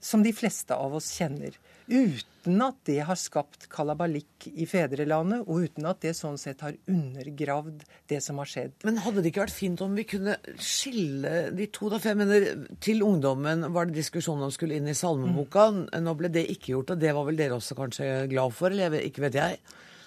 [0.00, 1.56] som de fleste av oss kjenner
[1.88, 6.76] uten at det har skapt kalabalikk i fedrelandet, og uten at det sånn sett har
[6.90, 8.76] undergravd det som har skjedd.
[8.86, 11.98] Men hadde det ikke vært fint om vi kunne skille de to, da?
[12.02, 12.46] For jeg mener,
[12.82, 15.68] til ungdommen var det diskusjon om skulle inn i salmeboka.
[15.74, 15.82] Mm.
[16.06, 19.02] Nå ble det ikke gjort, og det var vel dere også kanskje glad for, eller
[19.02, 19.60] ikke vet jeg?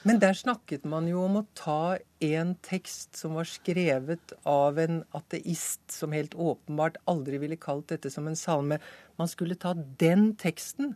[0.08, 5.02] Men der snakket man jo om å ta en tekst som var skrevet av en
[5.18, 8.80] ateist, som helt åpenbart aldri ville kalt dette som en salme.
[9.20, 10.96] Man skulle ta den teksten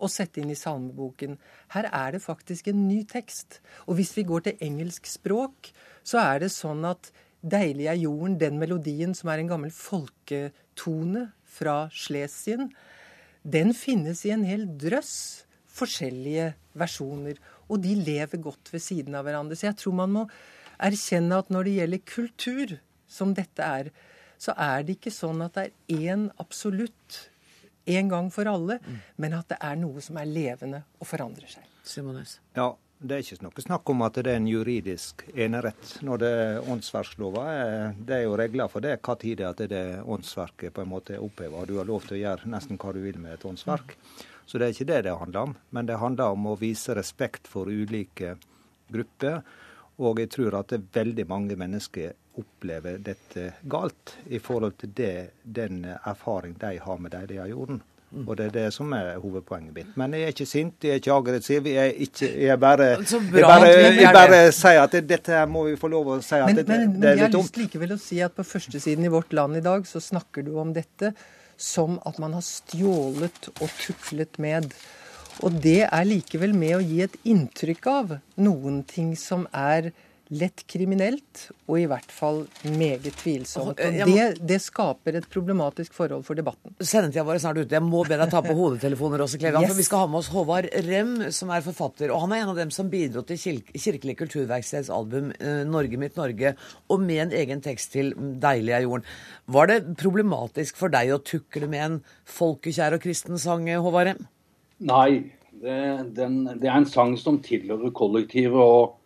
[0.00, 1.36] å sette inn i salmeboken.
[1.74, 3.60] Her er det faktisk en ny tekst.
[3.86, 5.72] Og hvis vi går til engelsk språk,
[6.02, 11.30] så er det sånn at 'Deilig er jorden', den melodien som er en gammel folketone
[11.44, 12.68] fra Schlesien,
[13.42, 17.38] den finnes i en hel drøss forskjellige versjoner.
[17.70, 19.56] Og de lever godt ved siden av hverandre.
[19.56, 20.26] Så jeg tror man må
[20.80, 22.78] erkjenne at når det gjelder kultur,
[23.10, 23.90] som dette er,
[24.40, 27.30] så er det ikke sånn at det er én absolutt
[27.84, 29.00] en gang for alle, mm.
[29.16, 31.66] men at det er noe som er levende og forandrer seg.
[31.86, 32.38] Simones.
[32.56, 36.30] Ja, det er ikke noe snakk om at det er en juridisk enerett når det
[36.40, 37.44] er åndsverkslova.
[37.96, 41.16] Det er jo regler for det hva tid det er det åndsverket på en måte
[41.16, 41.64] er oppheva.
[41.64, 43.96] Du har lov til å gjøre nesten hva du vil med et åndsverk.
[44.44, 45.56] Så det er ikke det det handler om.
[45.70, 48.34] Men det handler om å vise respekt for ulike
[48.92, 49.40] grupper.
[50.00, 54.92] Og jeg tror at det er veldig mange mennesker opplever dette galt i forhold til
[54.96, 57.80] det, den erfaring de har med det de har gjort.
[58.10, 58.24] Mm.
[58.26, 59.90] Og det er det som er hovedpoenget mitt.
[59.98, 61.66] Men jeg er ikke sint, jeg er ikke aggressiv.
[61.70, 63.68] Jeg, ikke, jeg bare, jeg bare,
[64.00, 66.96] jeg bare sier at dette må vi få lov å si at men, det, men,
[66.96, 67.20] det er litt dumt.
[67.20, 69.86] Men jeg har lyst likevel å si at på førstesiden i Vårt Land i dag
[69.86, 71.12] så snakker du om dette
[71.60, 74.74] som at man har stjålet og tuklet med.
[75.46, 79.92] Og det er likevel med å gi et inntrykk av noen ting som er
[80.30, 82.44] lett kriminelt, og i hvert fall
[82.78, 83.80] meget tvilsomt.
[83.80, 86.76] Og det, det skaper et problematisk forhold for debatten.
[86.78, 87.74] Sendetida vår er snart ute.
[87.74, 89.66] Jeg må be deg ta på hodetelefoner også, Klevan.
[89.66, 89.72] Yes.
[89.72, 92.14] For vi skal ha med oss Håvard Rem, som er forfatter.
[92.14, 96.20] Og han er en av dem som bidro til Kirkelig kulturverksteds album eh, 'Norge mitt
[96.20, 96.54] Norge',
[96.88, 99.10] og med en egen tekst til 'Deilig er jorden'.
[99.50, 101.98] Var det problematisk for deg å tukle med en
[102.38, 104.24] folkekjær og kristen sang, Håvard Rem?
[104.78, 105.34] Nei.
[105.60, 108.56] Det, den, det er en sang som tilhører kollektivet.
[108.56, 108.99] og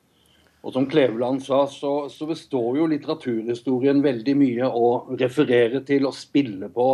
[0.64, 4.86] og som Kleveland sa, så, så, består jo litteraturhistorien veldig mye å
[5.20, 6.88] referere til og spille på,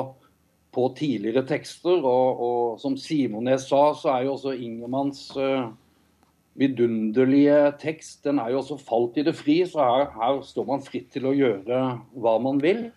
[0.75, 2.03] på tidligere tekster.
[2.03, 5.71] Og, og som Simones sa, så er jo også Ingemanns uh,
[6.59, 9.61] vidunderlige tekst den er jo også falt i det fri.
[9.71, 11.85] Så her, her står man fritt til å gjøre
[12.19, 12.89] hva man vil.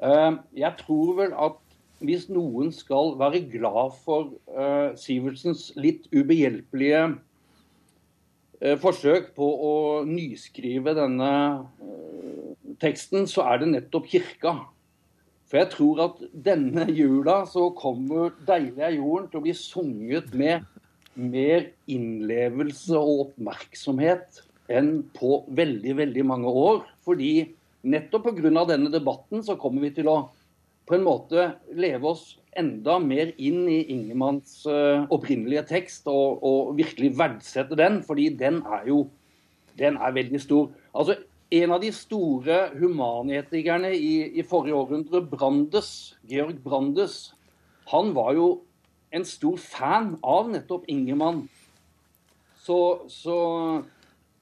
[0.00, 1.60] Uh, jeg tror vel at
[2.00, 7.29] hvis noen skal være glad for uh, Sivertsens litt ubehjelpelige Eh,
[8.80, 11.30] forsøk på å nyskrive denne
[11.80, 14.54] eh, teksten, så er det nettopp kirka.
[15.50, 20.34] For jeg tror at denne jula så kommer 'Deilig er jorden' til å bli sunget
[20.36, 20.68] med
[21.16, 26.84] mer innlevelse og oppmerksomhet enn på veldig, veldig mange år.
[27.02, 27.50] Fordi
[27.82, 28.64] nettopp pga.
[28.68, 30.30] denne debatten så kommer vi til å
[30.86, 36.76] på en måte leve oss enda mer inn i Ingemanns uh, opprinnelige tekst og, og,
[36.78, 39.04] virkelig verdsette den, fordi den er jo
[39.78, 40.70] den er veldig stor.
[40.94, 41.16] Altså,
[41.50, 47.32] En av de store humanetikerne i, i forrige århundre, Brandes, Georg Brandes,
[47.90, 48.44] han var jo
[49.10, 51.48] en stor fan av nettopp Ingemann.
[52.54, 52.78] Så,
[53.10, 53.38] så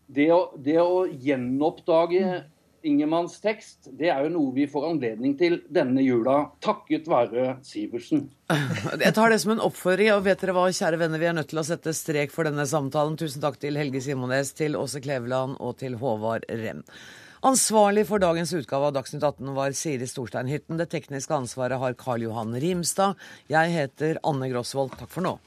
[0.04, 2.42] det, å, det å gjenoppdage
[2.86, 8.28] Ingemanns tekst, det er jo noe vi får anledning til denne jula, takket være Sivertsen.
[9.04, 11.50] Jeg tar det som en oppfordring, og vet dere hva, kjære venner, vi er nødt
[11.50, 13.18] til å sette strek for denne samtalen.
[13.18, 16.84] Tusen takk til Helge Simones, til Åse Kleveland og til Håvard Rem.
[17.46, 20.78] Ansvarlig for dagens utgave av Dagsnytt 18 var Siri Storstein Hytten.
[20.80, 23.14] Det tekniske ansvaret har Karl Johan Rimstad.
[23.50, 24.96] Jeg heter Anne Grosvold.
[24.98, 25.38] Takk for nå.